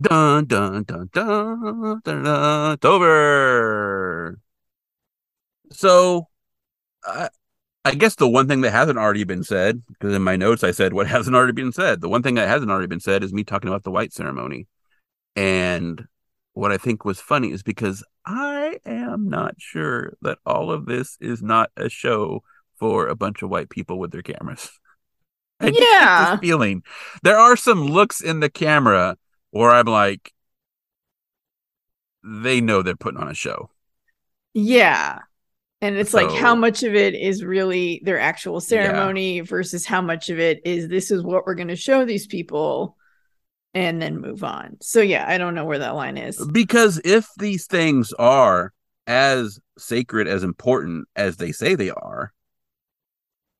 Dun 0.00 0.44
dun 0.46 0.82
dun 0.84 1.08
dun 1.12 2.00
dun 2.04 2.22
dun. 2.24 2.72
It's 2.72 2.84
over. 2.84 4.38
So, 5.72 6.28
I 7.04 7.28
I 7.84 7.94
guess 7.94 8.14
the 8.14 8.28
one 8.28 8.46
thing 8.46 8.60
that 8.60 8.70
hasn't 8.70 8.98
already 8.98 9.24
been 9.24 9.42
said, 9.42 9.82
because 9.88 10.14
in 10.14 10.22
my 10.22 10.36
notes 10.36 10.62
I 10.62 10.70
said 10.70 10.92
what 10.92 11.06
hasn't 11.08 11.34
already 11.36 11.52
been 11.52 11.72
said. 11.72 12.00
The 12.00 12.08
one 12.08 12.22
thing 12.22 12.36
that 12.36 12.48
hasn't 12.48 12.70
already 12.70 12.86
been 12.86 13.00
said 13.00 13.24
is 13.24 13.32
me 13.32 13.44
talking 13.44 13.68
about 13.68 13.82
the 13.84 13.90
white 13.90 14.12
ceremony, 14.12 14.68
and 15.36 16.06
what 16.54 16.72
I 16.72 16.76
think 16.76 17.04
was 17.04 17.20
funny 17.20 17.50
is 17.50 17.62
because 17.62 18.04
I 18.26 18.78
am 18.84 19.28
not 19.28 19.54
sure 19.58 20.14
that 20.22 20.38
all 20.44 20.70
of 20.70 20.86
this 20.86 21.16
is 21.20 21.42
not 21.42 21.70
a 21.76 21.88
show 21.88 22.42
for 22.78 23.08
a 23.08 23.16
bunch 23.16 23.42
of 23.42 23.50
white 23.50 23.70
people 23.70 23.98
with 23.98 24.12
their 24.12 24.22
cameras. 24.22 24.70
I 25.60 25.68
Yeah. 25.68 26.32
this 26.32 26.40
feeling. 26.40 26.82
There 27.22 27.38
are 27.38 27.56
some 27.56 27.86
looks 27.86 28.20
in 28.20 28.40
the 28.40 28.50
camera 28.50 29.16
where 29.50 29.70
I'm 29.70 29.86
like, 29.86 30.32
they 32.24 32.60
know 32.60 32.82
they're 32.82 32.96
putting 32.96 33.20
on 33.20 33.28
a 33.28 33.34
show. 33.34 33.70
Yeah. 34.54 35.20
And 35.82 35.96
it's 35.96 36.14
like 36.14 36.30
how 36.30 36.54
much 36.54 36.84
of 36.84 36.94
it 36.94 37.14
is 37.14 37.44
really 37.44 38.00
their 38.04 38.20
actual 38.20 38.60
ceremony 38.60 39.40
versus 39.40 39.84
how 39.84 40.00
much 40.00 40.30
of 40.30 40.38
it 40.38 40.60
is 40.64 40.86
this 40.88 41.10
is 41.10 41.24
what 41.24 41.44
we're 41.44 41.56
going 41.56 41.68
to 41.68 41.76
show 41.76 42.04
these 42.04 42.26
people 42.26 42.96
and 43.74 44.00
then 44.00 44.20
move 44.20 44.44
on. 44.44 44.76
So 44.80 45.00
yeah, 45.00 45.24
I 45.26 45.38
don't 45.38 45.56
know 45.56 45.64
where 45.64 45.80
that 45.80 45.96
line 45.96 46.16
is. 46.16 46.38
Because 46.52 47.00
if 47.04 47.26
these 47.36 47.66
things 47.66 48.12
are 48.12 48.72
as 49.08 49.58
sacred, 49.76 50.28
as 50.28 50.44
important 50.44 51.08
as 51.16 51.38
they 51.38 51.50
say 51.50 51.74
they 51.74 51.90
are, 51.90 52.32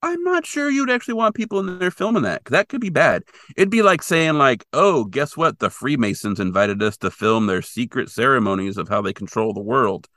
I'm 0.01 0.23
not 0.23 0.47
sure 0.47 0.71
you'd 0.71 0.91
actually 0.91 1.15
want 1.15 1.35
people 1.35 1.59
in 1.59 1.81
there 1.81 1.91
filming 1.91 2.23
that. 2.23 2.45
'cause 2.45 2.53
that 2.53 2.69
could 2.69 2.81
be 2.81 2.91
bad. 2.91 3.25
It'd 3.57 3.71
be 3.71 3.83
like 3.83 4.03
saying, 4.03 4.35
like, 4.35 4.65
"Oh, 4.73 5.05
guess 5.05 5.37
what? 5.37 5.59
The 5.59 5.71
Freemasons 5.71 6.39
invited 6.39 6.83
us 6.83 6.97
to 6.99 7.11
film 7.11 7.47
their 7.47 7.63
secret 7.63 8.11
ceremonies 8.11 8.77
of 8.77 8.89
how 8.89 9.03
they 9.03 9.13
control 9.13 9.53
the 9.53 9.61
world." 9.61 10.09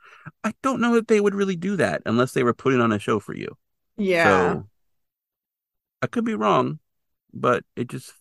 I 0.44 0.52
don't 0.62 0.80
know 0.80 0.94
that 0.94 1.08
they 1.08 1.20
would 1.20 1.34
really 1.34 1.56
do 1.56 1.76
that 1.76 2.02
unless 2.06 2.32
they 2.32 2.42
were 2.42 2.54
putting 2.54 2.80
on 2.80 2.92
a 2.92 2.98
show 2.98 3.20
for 3.20 3.34
you. 3.34 3.56
Yeah. 3.96 4.24
So 4.24 4.68
I 6.02 6.06
could 6.06 6.24
be 6.24 6.34
wrong, 6.34 6.78
but 7.32 7.64
it 7.74 7.88
just 7.88 8.12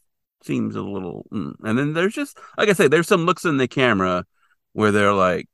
seems 0.43 0.75
a 0.75 0.81
little. 0.81 1.25
Mm. 1.31 1.55
And 1.63 1.77
then 1.77 1.93
there's 1.93 2.13
just, 2.13 2.37
like 2.57 2.69
I 2.69 2.73
say, 2.73 2.87
there's 2.87 3.07
some 3.07 3.25
looks 3.25 3.45
in 3.45 3.57
the 3.57 3.67
camera 3.67 4.25
where 4.73 4.91
they're 4.91 5.13
like, 5.13 5.47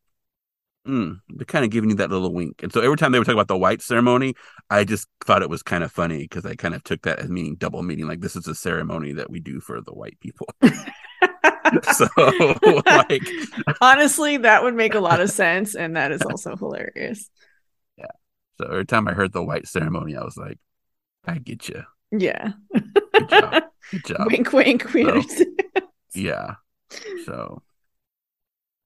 mm, 0.88 1.20
they're 1.30 1.46
kind 1.46 1.66
of 1.66 1.72
giving 1.72 1.90
you 1.90 1.96
that 1.98 2.10
little 2.10 2.34
wink. 2.34 2.64
And 2.64 2.72
so 2.72 2.82
every 2.82 2.98
time 2.98 3.12
they 3.12 3.20
were 3.20 3.26
talking 3.26 3.38
about 3.38 3.48
the 3.48 3.58
white 3.58 3.82
ceremony, 3.82 4.36
I 4.70 4.84
just 4.84 5.08
thought 5.24 5.44
it 5.44 5.50
was 5.50 5.64
kind 5.64 5.84
of 5.84 5.92
funny 5.92 6.20
because 6.20 6.46
I 6.46 6.56
kind 6.56 6.76
of 6.76 6.84
took 6.84 7.04
that 7.04 7.20
as 7.20 7.30
meaning 7.30 7.56
double 7.56 7.84
meaning. 7.84 8.08
Like 8.08 8.22
this 8.22 8.36
is 8.36 8.48
a 8.48 8.56
ceremony 8.56 9.14
that 9.14 9.30
we 9.30 9.40
do 9.40 9.60
for 9.60 9.82
the 9.82 9.94
white 9.94 10.20
people. 10.20 10.48
so 11.94 12.08
like, 12.86 13.24
Honestly, 13.82 14.38
that 14.38 14.64
would 14.64 14.76
make 14.76 14.94
a 14.96 15.00
lot 15.00 15.22
of 15.22 15.30
sense 15.30 15.76
and 15.76 15.96
that 15.96 16.12
is 16.12 16.22
also 16.22 16.56
hilarious. 16.56 17.30
Yeah. 17.98 18.06
So 18.58 18.66
every 18.68 18.86
time 18.86 19.08
I 19.08 19.14
heard 19.14 19.32
the 19.34 19.44
white 19.44 19.68
ceremony, 19.68 20.16
I 20.16 20.24
was 20.24 20.38
like, 20.38 20.60
I 21.26 21.38
get 21.38 21.68
you. 21.70 21.84
Yeah. 22.12 22.54
Good 22.74 23.30
job. 23.30 23.64
Good 23.92 24.06
job. 24.06 24.28
wink 24.32 24.52
wink. 24.54 24.94
We 24.94 25.04
So- 25.04 25.10
understand. 25.12 25.58
Yeah. 26.14 26.56
So, 27.26 27.62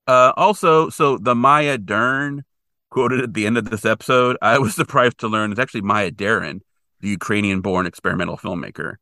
uh, 0.08 0.32
also, 0.38 0.90
so 0.90 1.18
the 1.18 1.34
Maya 1.34 1.78
Dern 1.80 2.44
quoted 2.92 3.22
at 3.22 3.34
the 3.34 3.48
end 3.48 3.58
of 3.58 3.70
this 3.70 3.84
episode, 3.84 4.38
I 4.42 4.60
was 4.60 4.76
surprised 4.76 5.18
to 5.20 5.28
learn 5.28 5.52
it's 5.52 5.60
actually 5.60 5.82
Maya 5.82 6.12
Deren, 6.12 6.62
the 7.02 7.10
Ukrainian-born 7.10 7.88
experimental 7.88 8.38
filmmaker. 8.38 8.96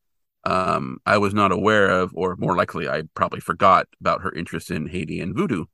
Um, 0.46 0.98
I 1.06 1.18
was 1.18 1.34
not 1.34 1.52
aware 1.52 1.90
of, 1.90 2.12
or 2.14 2.36
more 2.36 2.56
likely, 2.56 2.90
I 2.90 3.04
probably 3.16 3.40
forgot 3.40 3.88
about 4.00 4.22
her 4.22 4.32
interest 4.34 4.72
in 4.72 4.88
Haiti 4.88 5.20
and 5.22 5.36
voodoo. 5.36 5.66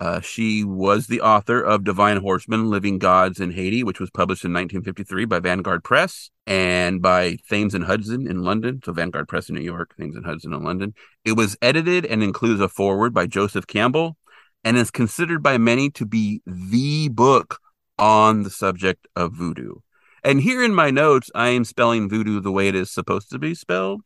Uh, 0.00 0.20
she 0.20 0.64
was 0.64 1.06
the 1.06 1.20
author 1.20 1.62
of 1.62 1.84
Divine 1.84 2.16
Horsemen, 2.18 2.68
Living 2.68 2.98
Gods 2.98 3.38
in 3.38 3.52
Haiti, 3.52 3.84
which 3.84 4.00
was 4.00 4.10
published 4.10 4.44
in 4.44 4.52
1953 4.52 5.24
by 5.24 5.38
Vanguard 5.38 5.84
Press 5.84 6.30
and 6.46 7.00
by 7.00 7.38
Thames 7.48 7.74
and 7.74 7.84
Hudson 7.84 8.28
in 8.28 8.42
London. 8.42 8.80
So 8.84 8.92
Vanguard 8.92 9.28
Press 9.28 9.48
in 9.48 9.54
New 9.54 9.62
York, 9.62 9.94
Thames 9.96 10.16
and 10.16 10.26
Hudson 10.26 10.52
in 10.52 10.62
London. 10.64 10.94
It 11.24 11.32
was 11.32 11.56
edited 11.62 12.04
and 12.04 12.22
includes 12.22 12.60
a 12.60 12.68
foreword 12.68 13.14
by 13.14 13.26
Joseph 13.26 13.66
Campbell 13.66 14.16
and 14.64 14.76
is 14.76 14.90
considered 14.90 15.42
by 15.42 15.58
many 15.58 15.90
to 15.90 16.06
be 16.06 16.42
the 16.46 17.08
book 17.08 17.60
on 17.98 18.42
the 18.42 18.50
subject 18.50 19.06
of 19.14 19.32
voodoo. 19.32 19.76
And 20.24 20.40
here 20.40 20.64
in 20.64 20.74
my 20.74 20.90
notes, 20.90 21.30
I 21.34 21.48
am 21.48 21.64
spelling 21.64 22.08
voodoo 22.08 22.40
the 22.40 22.52
way 22.52 22.68
it 22.68 22.74
is 22.74 22.90
supposed 22.90 23.30
to 23.30 23.38
be 23.38 23.54
spelled, 23.54 24.02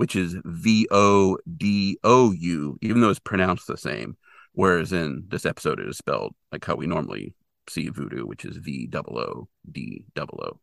which 0.00 0.16
is 0.16 0.34
V 0.46 0.88
O 0.90 1.36
D 1.58 1.98
O 2.04 2.32
U, 2.32 2.78
even 2.80 3.02
though 3.02 3.10
it's 3.10 3.18
pronounced 3.20 3.66
the 3.66 3.76
same. 3.76 4.16
Whereas 4.52 4.94
in 4.94 5.24
this 5.28 5.44
episode, 5.44 5.78
it 5.78 5.86
is 5.86 5.98
spelled 5.98 6.34
like 6.50 6.64
how 6.64 6.74
we 6.74 6.86
normally 6.86 7.34
see 7.68 7.90
voodoo, 7.90 8.24
which 8.24 8.46
is 8.46 8.56
V 8.56 8.88
O 8.94 8.98
O 8.98 9.48
D 9.70 10.06
O 10.16 10.22
O. 10.22 10.60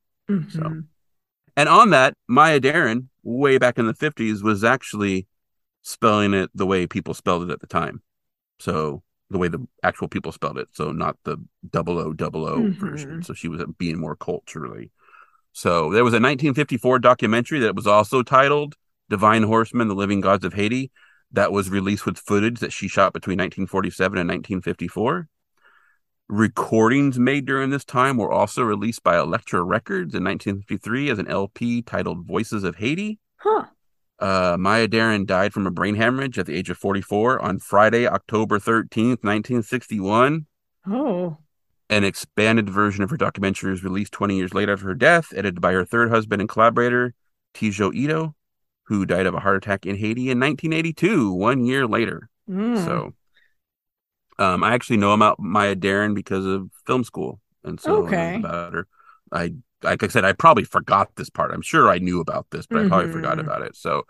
So, 0.49 0.81
And 1.55 1.69
on 1.69 1.91
that, 1.91 2.15
Maya 2.27 2.59
Deren, 2.59 3.09
way 3.21 3.59
back 3.59 3.77
in 3.77 3.85
the 3.85 3.93
50s, 3.93 4.41
was 4.41 4.63
actually 4.63 5.27
spelling 5.83 6.33
it 6.33 6.49
the 6.55 6.65
way 6.65 6.87
people 6.87 7.13
spelled 7.13 7.43
it 7.43 7.53
at 7.53 7.59
the 7.59 7.67
time. 7.67 8.01
So 8.59 9.03
the 9.29 9.37
way 9.37 9.49
the 9.49 9.67
actual 9.83 10.07
people 10.07 10.31
spelled 10.31 10.57
it. 10.57 10.69
So 10.71 10.91
not 10.91 11.15
the 11.25 11.37
double 11.69 11.99
O 11.99 12.11
double 12.11 12.47
O 12.47 12.61
Mhm. 12.63 12.79
version. 12.79 13.21
So 13.21 13.35
she 13.35 13.49
was 13.49 13.63
being 13.77 13.99
more 13.99 14.15
culturally. 14.15 14.89
So 15.53 15.91
there 15.91 16.03
was 16.03 16.15
a 16.15 16.19
1954 16.19 16.97
documentary 16.97 17.59
that 17.59 17.75
was 17.75 17.85
also 17.85 18.23
titled 18.23 18.75
Divine 19.09 19.43
Horsemen, 19.43 19.87
the 19.87 19.95
Living 19.95 20.21
Gods 20.21 20.45
of 20.45 20.53
Haiti, 20.53 20.91
that 21.31 21.51
was 21.51 21.69
released 21.69 22.05
with 22.05 22.17
footage 22.17 22.59
that 22.59 22.73
she 22.73 22.87
shot 22.87 23.13
between 23.13 23.37
1947 23.37 24.17
and 24.17 24.29
1954. 24.29 25.27
Recordings 26.29 27.17
made 27.17 27.45
during 27.45 27.69
this 27.69 27.85
time 27.85 28.17
were 28.17 28.31
also 28.31 28.61
released 28.61 29.03
by 29.03 29.17
Elektra 29.17 29.63
Records 29.63 30.13
in 30.13 30.23
1953 30.23 31.09
as 31.09 31.19
an 31.19 31.27
LP 31.27 31.81
titled 31.81 32.25
Voices 32.25 32.63
of 32.63 32.75
Haiti. 32.75 33.19
Huh. 33.37 33.65
Uh, 34.19 34.57
Maya 34.59 34.87
Deren 34.87 35.25
died 35.25 35.53
from 35.53 35.67
a 35.67 35.71
brain 35.71 35.95
hemorrhage 35.95 36.37
at 36.39 36.45
the 36.45 36.55
age 36.55 36.69
of 36.69 36.77
44 36.77 37.39
on 37.39 37.59
Friday, 37.59 38.07
October 38.07 38.59
13th, 38.59 39.23
1961. 39.23 40.47
Oh. 40.87 41.37
An 41.89 42.03
expanded 42.03 42.69
version 42.69 43.03
of 43.03 43.09
her 43.09 43.17
documentary 43.17 43.71
was 43.71 43.83
released 43.83 44.11
20 44.11 44.35
years 44.35 44.53
later 44.53 44.73
after 44.73 44.87
her 44.87 44.95
death, 44.95 45.31
edited 45.31 45.61
by 45.61 45.71
her 45.71 45.85
third 45.85 46.09
husband 46.09 46.41
and 46.41 46.49
collaborator, 46.49 47.13
Teiji 47.53 47.95
Ito, 47.95 48.35
who 48.87 49.05
died 49.05 49.25
of 49.25 49.33
a 49.33 49.39
heart 49.39 49.57
attack 49.57 49.85
in 49.85 49.95
Haiti 49.97 50.29
in 50.29 50.39
1982, 50.39 51.31
one 51.33 51.65
year 51.65 51.85
later. 51.87 52.29
Mm. 52.49 52.85
So, 52.85 53.13
um, 54.39 54.63
I 54.63 54.73
actually 54.73 54.97
know 54.97 55.13
about 55.13 55.39
Maya 55.39 55.75
Deren 55.75 56.13
because 56.13 56.45
of 56.45 56.69
film 56.85 57.03
school, 57.03 57.39
and 57.63 57.79
so 57.79 58.07
I 58.07 58.09
Okay. 58.09 58.37
about 58.39 58.73
her. 58.73 58.87
I, 59.31 59.53
like 59.83 60.03
I 60.03 60.07
said, 60.07 60.25
I 60.25 60.33
probably 60.33 60.63
forgot 60.63 61.15
this 61.15 61.29
part. 61.29 61.51
I'm 61.53 61.61
sure 61.61 61.89
I 61.89 61.97
knew 61.99 62.19
about 62.21 62.47
this, 62.51 62.65
but 62.67 62.79
I 62.85 62.87
probably 62.87 63.07
forgot 63.07 63.37
Mhm. 63.37 63.41
about 63.41 63.61
it. 63.63 63.75
So, 63.75 64.03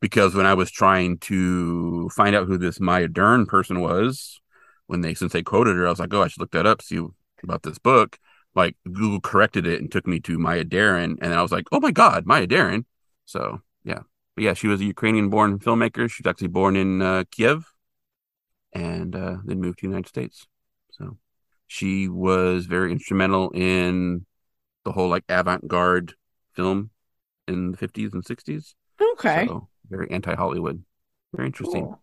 because 0.00 0.34
when 0.34 0.46
I 0.46 0.54
was 0.54 0.70
trying 0.70 1.18
to 1.20 2.08
find 2.10 2.36
out 2.36 2.46
who 2.46 2.58
this 2.58 2.80
Maya 2.80 3.08
Dern 3.08 3.46
person 3.46 3.80
was, 3.80 4.40
when 4.86 5.02
they 5.02 5.14
since 5.14 5.32
they 5.32 5.42
quoted 5.42 5.76
her, 5.76 5.86
I 5.86 5.90
was 5.90 6.00
like, 6.00 6.14
oh, 6.14 6.22
I 6.22 6.28
should 6.28 6.40
look 6.40 6.52
that 6.52 6.66
up, 6.66 6.82
see 6.82 7.00
about 7.42 7.62
this 7.62 7.78
book. 7.78 8.18
Like 8.54 8.76
Google 8.84 9.20
corrected 9.20 9.66
it 9.66 9.80
and 9.80 9.90
took 9.92 10.06
me 10.06 10.20
to 10.20 10.38
Maya 10.38 10.64
Deren, 10.64 11.18
and 11.20 11.34
I 11.34 11.42
was 11.42 11.52
like, 11.52 11.66
oh 11.72 11.80
my 11.80 11.92
god, 11.92 12.26
Maya 12.26 12.46
Deren. 12.46 12.84
So 13.26 13.60
but 14.36 14.44
yeah, 14.44 14.54
she 14.54 14.68
was 14.68 14.80
a 14.80 14.84
Ukrainian-born 14.84 15.58
filmmaker. 15.58 16.10
She's 16.10 16.26
actually 16.26 16.48
born 16.48 16.76
in 16.76 17.00
uh, 17.00 17.24
Kiev, 17.30 17.64
and 18.72 19.16
uh, 19.16 19.38
then 19.44 19.60
moved 19.60 19.78
to 19.78 19.86
the 19.86 19.88
United 19.88 20.08
States. 20.08 20.46
So 20.92 21.16
she 21.66 22.06
was 22.06 22.66
very 22.66 22.92
instrumental 22.92 23.50
in 23.54 24.26
the 24.84 24.92
whole 24.92 25.08
like 25.08 25.24
avant-garde 25.28 26.14
film 26.52 26.90
in 27.48 27.72
the 27.72 27.78
50s 27.78 28.12
and 28.12 28.22
60s. 28.22 28.74
Okay. 29.14 29.46
So 29.46 29.68
very 29.88 30.10
anti-Hollywood. 30.10 30.84
Very 31.34 31.46
interesting. 31.46 31.84
Cool. 31.84 32.02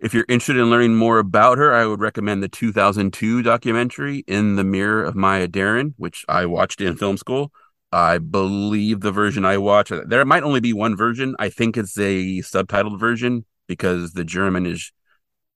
If 0.00 0.12
you're 0.12 0.26
interested 0.28 0.56
in 0.56 0.70
learning 0.70 0.96
more 0.96 1.18
about 1.18 1.58
her, 1.58 1.72
I 1.72 1.86
would 1.86 2.00
recommend 2.00 2.42
the 2.42 2.48
2002 2.48 3.42
documentary 3.42 4.24
In 4.26 4.56
the 4.56 4.64
Mirror 4.64 5.04
of 5.04 5.14
Maya 5.14 5.48
Deren, 5.48 5.94
which 5.96 6.24
I 6.28 6.46
watched 6.46 6.80
in 6.80 6.96
film 6.96 7.16
school. 7.16 7.52
I 7.94 8.18
believe 8.18 9.00
the 9.00 9.12
version 9.12 9.44
I 9.44 9.56
watch. 9.56 9.92
there 10.06 10.24
might 10.24 10.42
only 10.42 10.58
be 10.58 10.72
one 10.72 10.96
version. 10.96 11.36
I 11.38 11.48
think 11.48 11.76
it's 11.76 11.96
a 11.96 12.40
subtitled 12.40 12.98
version 12.98 13.44
because 13.68 14.14
the 14.14 14.24
German 14.24 14.66
is 14.66 14.92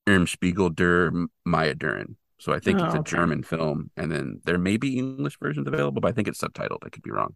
Im 0.07 0.25
Spiegel 0.25 0.69
der 0.69 1.11
Maya 1.45 1.75
Deren. 1.75 2.15
So 2.39 2.53
I 2.53 2.59
think 2.59 2.79
Oh, 2.79 2.85
it's 2.85 2.93
a 2.93 2.97
oh, 2.97 3.01
okay. 3.01 3.11
German 3.11 3.43
film. 3.43 3.91
And 3.97 4.09
then 4.09 4.39
there 4.45 4.57
may 4.57 4.77
be 4.77 4.97
English 4.97 5.37
versions 5.37 5.67
available, 5.67 5.99
but 5.99 6.07
I 6.07 6.13
think 6.13 6.29
it's 6.29 6.39
subtitled. 6.39 6.79
I 6.85 6.89
could 6.89 7.03
be 7.03 7.11
wrong. 7.11 7.35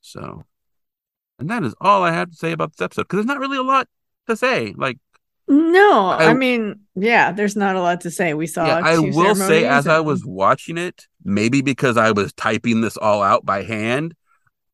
So, 0.00 0.44
and 1.40 1.50
that 1.50 1.64
is 1.64 1.74
all 1.80 2.04
I 2.04 2.12
have 2.12 2.30
to 2.30 2.36
say 2.36 2.52
about 2.52 2.76
this 2.76 2.84
episode 2.84 3.02
because 3.02 3.16
there's 3.16 3.26
not 3.26 3.40
really 3.40 3.58
a 3.58 3.62
lot 3.62 3.88
to 4.28 4.36
say. 4.36 4.74
Like, 4.76 4.98
No, 5.48 6.06
I, 6.08 6.26
I- 6.26 6.34
mean, 6.34 6.80
yeah, 6.94 7.32
there's 7.32 7.56
not 7.56 7.74
a 7.76 7.80
lot 7.80 8.02
to 8.02 8.10
say. 8.10 8.34
We 8.34 8.46
saw. 8.46 8.66
yeah, 8.66 8.80
I 8.84 8.98
will 8.98 9.34
say, 9.34 9.64
as 9.64 9.86
I 9.86 10.00
was 10.00 10.24
watching 10.24 10.76
it, 10.76 11.06
maybe 11.24 11.62
because 11.62 11.96
I 11.96 12.10
was 12.12 12.32
typing 12.34 12.80
this 12.82 12.96
all 12.96 13.22
out 13.22 13.46
by 13.46 13.62
hand, 13.62 14.14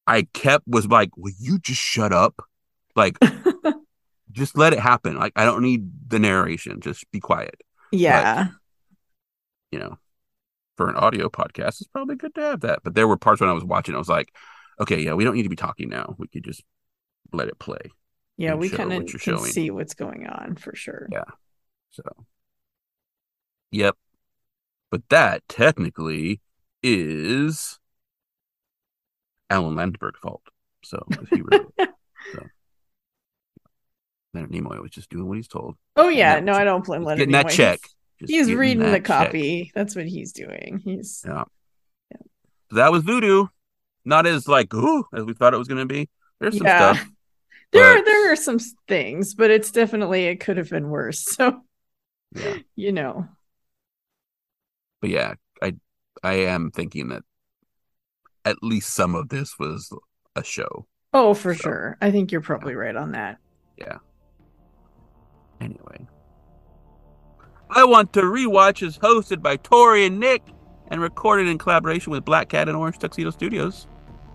I 0.06 0.22
kept 0.34 0.66
was 0.66 0.86
like, 0.88 1.16
"Will 1.16 1.32
you 1.38 1.58
just 1.58 1.80
shut 1.80 2.12
up? 2.12 2.42
Like, 2.96 3.18
just 4.32 4.58
let 4.58 4.72
it 4.72 4.80
happen. 4.80 5.16
Like, 5.16 5.32
I 5.36 5.44
don't 5.44 5.62
need 5.62 5.88
the 6.08 6.18
narration. 6.18 6.80
Just 6.80 7.10
be 7.12 7.20
quiet." 7.20 7.60
yeah, 7.92 8.48
You 9.70 9.78
know, 9.78 9.98
for 10.76 10.88
an 10.88 10.96
audio 10.96 11.28
podcast, 11.28 11.80
it's 11.80 11.86
probably 11.86 12.16
good 12.16 12.34
to 12.34 12.40
have 12.40 12.60
that. 12.62 12.80
But 12.82 12.94
there 12.96 13.06
were 13.06 13.16
parts 13.16 13.40
when 13.40 13.50
I 13.50 13.54
was 13.54 13.64
watching, 13.64 13.94
I 13.94 13.98
was 13.98 14.08
like, 14.08 14.34
"Okay, 14.80 15.00
yeah, 15.00 15.14
we 15.14 15.22
don't 15.22 15.34
need 15.36 15.44
to 15.44 15.48
be 15.48 15.54
talking 15.56 15.88
now. 15.88 16.16
We 16.18 16.26
could 16.26 16.42
just 16.44 16.62
let 17.32 17.46
it 17.48 17.58
play." 17.60 17.78
Yeah, 18.36 18.54
we 18.54 18.68
kind 18.68 18.92
of 18.92 19.06
can 19.06 19.18
showing. 19.18 19.44
see 19.52 19.70
what's 19.70 19.94
going 19.94 20.26
on 20.26 20.56
for 20.56 20.74
sure. 20.74 21.08
Yeah. 21.12 21.24
So, 21.90 22.02
yep. 23.70 23.96
But 24.90 25.02
that 25.10 25.42
technically 25.48 26.40
is 26.82 27.78
Alan 29.50 29.74
Landsburg's 29.76 30.18
fault. 30.20 30.42
So, 30.84 31.04
he 31.30 31.42
wrote 31.42 31.72
it. 31.78 31.90
So, 32.32 32.42
Leonard 34.32 34.50
Nimoy 34.50 34.80
was 34.80 34.90
just 34.90 35.10
doing 35.10 35.28
what 35.28 35.36
he's 35.36 35.46
told. 35.46 35.76
Oh 35.96 36.08
yeah, 36.08 36.40
no, 36.40 36.52
I 36.54 36.64
don't 36.64 36.82
blame 36.84 37.02
Leonard 37.04 37.18
getting 37.18 37.32
that 37.32 37.50
check. 37.50 37.80
He's- 37.82 38.30
Just 38.30 38.32
He's 38.48 38.52
reading 38.56 38.78
the 38.78 38.86
that 38.86 39.04
check. 39.04 39.26
copy. 39.26 39.70
That's 39.74 39.94
what 39.94 40.06
he's 40.06 40.32
doing. 40.32 40.80
He's 40.84 41.22
Yeah. 41.26 41.44
that 42.70 42.90
was 42.92 43.02
Voodoo. 43.02 43.46
Not 44.06 44.26
as 44.26 44.48
like 44.48 44.72
ooh 44.72 45.04
as 45.14 45.24
we 45.24 45.34
thought 45.34 45.52
it 45.52 45.58
was 45.58 45.68
going 45.68 45.86
to 45.86 45.92
be. 45.92 46.08
There's 46.40 46.56
some 46.56 46.66
Yeah. 46.66 46.94
stuff. 46.94 47.10
There, 47.74 47.96
But- 47.98 48.04
there 48.06 48.32
are 48.32 48.36
some 48.36 48.58
things, 48.88 49.34
but 49.34 49.50
it's 49.50 49.70
definitely 49.70 50.24
it 50.26 50.36
could 50.40 50.56
have 50.56 50.70
been 50.70 50.88
worse. 50.88 51.24
So 51.36 51.60
Yeah. 52.32 52.56
you 52.76 52.92
know, 52.92 53.28
But 55.00 55.10
yeah, 55.10 55.34
I 55.62 55.74
I 56.22 56.34
am 56.34 56.70
thinking 56.70 57.08
that 57.08 57.22
at 58.44 58.62
least 58.62 58.94
some 58.94 59.14
of 59.14 59.28
this 59.28 59.58
was 59.58 59.92
a 60.36 60.42
show. 60.44 60.86
oh 61.12 61.34
for 61.34 61.54
So, 61.54 61.62
sure. 61.62 61.98
I 62.00 62.10
think 62.10 62.32
you're 62.32 62.40
probably 62.40 62.74
right 62.74 62.96
on 62.96 63.12
that. 63.12 63.38
Yeah. 63.76 63.98
Anyway. 65.60 66.06
I 67.70 67.84
Want 67.84 68.12
to 68.14 68.20
Rewatch 68.22 68.82
is 68.86 68.98
hosted 68.98 69.42
by 69.42 69.56
Tori 69.56 70.04
and 70.06 70.20
Nick 70.20 70.42
and 70.88 71.00
recorded 71.00 71.48
in 71.48 71.58
collaboration 71.58 72.12
with 72.12 72.24
Black 72.24 72.48
Cat 72.50 72.68
and 72.68 72.76
Orange 72.76 72.98
Tuxedo 72.98 73.30
Studios. 73.30 73.86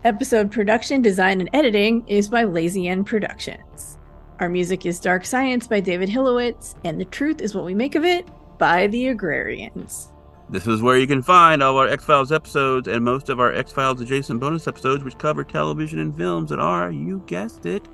Episode 0.05 0.49
production, 0.49 1.01
design, 1.01 1.41
and 1.41 1.49
editing 1.51 2.07
is 2.07 2.29
by 2.29 2.45
Lazy 2.45 2.87
End 2.87 3.05
Productions. 3.05 3.97
Our 4.39 4.47
music 4.47 4.85
is 4.85 4.97
Dark 4.97 5.25
Science 5.25 5.67
by 5.67 5.81
David 5.81 6.07
Hilowitz, 6.07 6.75
and 6.85 6.97
The 6.97 7.03
Truth 7.03 7.41
is 7.41 7.53
What 7.53 7.65
We 7.65 7.73
Make 7.73 7.95
of 7.95 8.05
It 8.05 8.25
by 8.57 8.87
The 8.87 9.09
Agrarians. 9.09 10.13
This 10.49 10.67
is 10.67 10.81
where 10.81 10.97
you 10.97 11.05
can 11.05 11.21
find 11.21 11.61
all 11.61 11.75
our 11.75 11.89
X 11.89 12.05
Files 12.05 12.31
episodes 12.31 12.87
and 12.87 13.03
most 13.03 13.27
of 13.27 13.41
our 13.41 13.53
X 13.53 13.73
Files 13.73 13.99
adjacent 13.99 14.39
bonus 14.39 14.69
episodes, 14.69 15.03
which 15.03 15.17
cover 15.17 15.43
television 15.43 15.99
and 15.99 16.15
films 16.15 16.49
that 16.51 16.59
are, 16.59 16.89
you 16.89 17.21
guessed 17.25 17.65
it, 17.65 17.85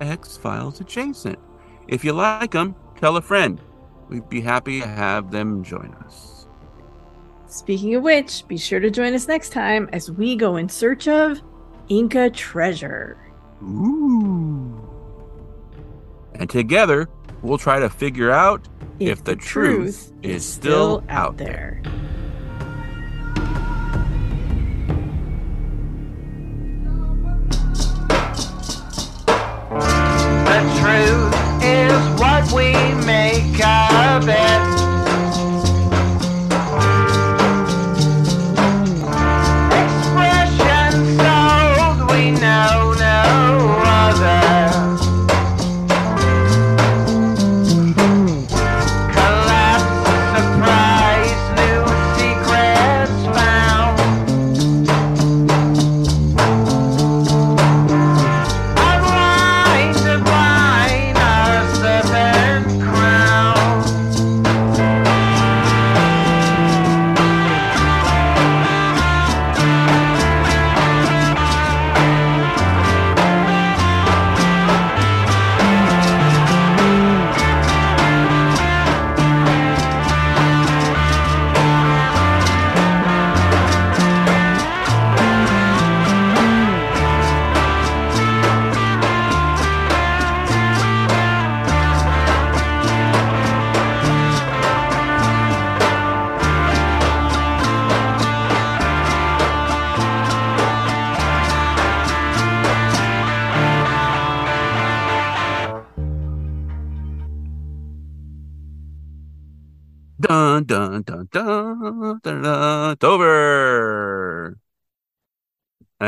X 0.00 0.36
Files 0.36 0.80
adjacent. 0.80 1.38
If 1.86 2.04
you 2.04 2.12
like 2.12 2.50
them, 2.50 2.74
tell 2.96 3.16
a 3.16 3.22
friend. 3.22 3.60
We'd 4.08 4.28
be 4.28 4.40
happy 4.40 4.80
to 4.80 4.88
have 4.88 5.30
them 5.30 5.62
join 5.62 5.94
us. 6.04 6.48
Speaking 7.46 7.94
of 7.94 8.02
which, 8.02 8.48
be 8.48 8.56
sure 8.56 8.80
to 8.80 8.90
join 8.90 9.14
us 9.14 9.28
next 9.28 9.50
time 9.50 9.88
as 9.92 10.10
we 10.10 10.34
go 10.34 10.56
in 10.56 10.68
search 10.68 11.06
of 11.06 11.40
Inca 11.88 12.30
treasure. 12.30 13.18
Ooh. 13.62 14.88
And 16.34 16.48
together, 16.48 17.08
we'll 17.42 17.58
try 17.58 17.78
to 17.78 17.90
figure 17.90 18.30
out 18.30 18.68
if, 18.98 19.24
the, 19.24 19.36
truth, 19.36 20.12
is 20.22 20.44
still 20.44 21.04
out 21.08 21.36
there. 21.36 21.82
The 30.48 30.60
truth 30.80 31.34
is 31.64 32.20
what 32.20 32.52
we 32.52 32.72
make 33.04 33.64
of 33.64 34.28
it. 34.28 34.81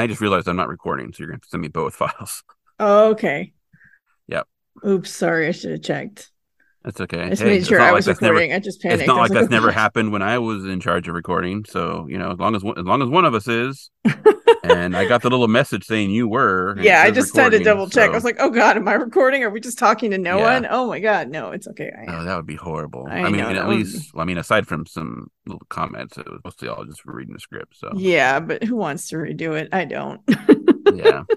I 0.04 0.06
just 0.06 0.20
realized 0.20 0.46
I'm 0.48 0.56
not 0.56 0.68
recording, 0.68 1.12
so 1.12 1.16
you're 1.20 1.28
gonna 1.28 1.36
have 1.36 1.42
to 1.42 1.48
send 1.48 1.62
me 1.62 1.68
both 1.68 1.94
files. 2.02 2.42
Oh, 2.78 3.10
okay. 3.12 3.52
Yep. 4.28 4.46
Oops, 4.86 5.10
sorry, 5.10 5.48
I 5.48 5.52
should 5.52 5.70
have 5.72 5.82
checked. 5.82 6.30
That's 6.84 7.00
okay. 7.00 7.22
I 7.22 7.30
just 7.30 7.40
Hey, 7.40 7.48
made 7.48 7.66
sure 7.66 7.80
I 7.80 7.86
like 7.92 7.94
was 7.94 8.06
never- 8.20 8.34
recording. 8.34 8.52
I 8.52 8.58
just 8.58 8.82
panicked. 8.82 9.00
it's 9.00 9.06
not 9.08 9.16
like 9.16 9.30
that's 9.32 9.48
never 9.48 9.70
happened 9.72 10.12
when 10.12 10.20
I 10.20 10.38
was 10.38 10.66
in 10.66 10.80
charge 10.80 11.08
of 11.08 11.14
recording. 11.14 11.64
So 11.64 12.06
you 12.10 12.18
know, 12.18 12.30
as 12.32 12.38
long 12.38 12.54
as 12.54 12.62
as 12.62 12.84
long 12.84 13.00
as 13.02 13.08
one 13.08 13.24
of 13.24 13.32
us 13.34 13.48
is, 13.48 13.90
and 14.64 14.96
I 14.96 15.06
got 15.06 15.22
the 15.22 15.30
little 15.30 15.48
message 15.48 15.84
saying 15.84 16.10
you 16.10 16.26
were. 16.28 16.76
Yeah, 16.80 17.02
I 17.02 17.10
just 17.10 17.36
had 17.36 17.52
to 17.52 17.62
double 17.62 17.88
check. 17.88 18.10
I 18.10 18.14
was 18.14 18.24
like, 18.24 18.36
"Oh 18.40 18.50
God, 18.50 18.76
am 18.76 18.88
I 18.88 18.94
recording? 18.94 19.42
Are 19.42 19.50
we 19.50 19.60
just 19.60 19.78
talking 19.78 20.10
to 20.12 20.18
no 20.18 20.38
Yeah. 20.38 20.54
one?" 20.54 20.66
Oh 20.70 20.86
my 20.88 21.00
God, 21.00 21.28
no, 21.28 21.50
it's 21.50 21.68
okay. 21.68 21.90
I. 21.96 22.04
Oh, 22.12 22.24
that 22.24 22.36
would 22.36 22.46
be 22.46 22.56
horrible. 22.56 23.06
I 23.08 23.20
I, 23.20 23.30
mean, 23.30 23.36
know, 23.40 23.48
at 23.50 23.68
least, 23.68 24.10
I 24.16 24.24
mean, 24.24 24.38
aside 24.38 24.66
from 24.66 24.86
some 24.86 25.30
little 25.46 25.62
comments, 25.68 26.16
it 26.18 26.30
was 26.30 26.40
mostly 26.44 26.68
all 26.68 26.84
just 26.84 27.04
reading 27.04 27.34
the 27.34 27.40
script. 27.40 27.76
So 27.76 27.92
Yeah, 27.96 28.40
but 28.40 28.64
who 28.64 28.76
wants 28.76 29.08
to 29.08 29.16
redo 29.16 29.58
it? 29.58 29.68
I 29.72 29.84
don't. 29.84 30.20
yeah. 30.94 31.22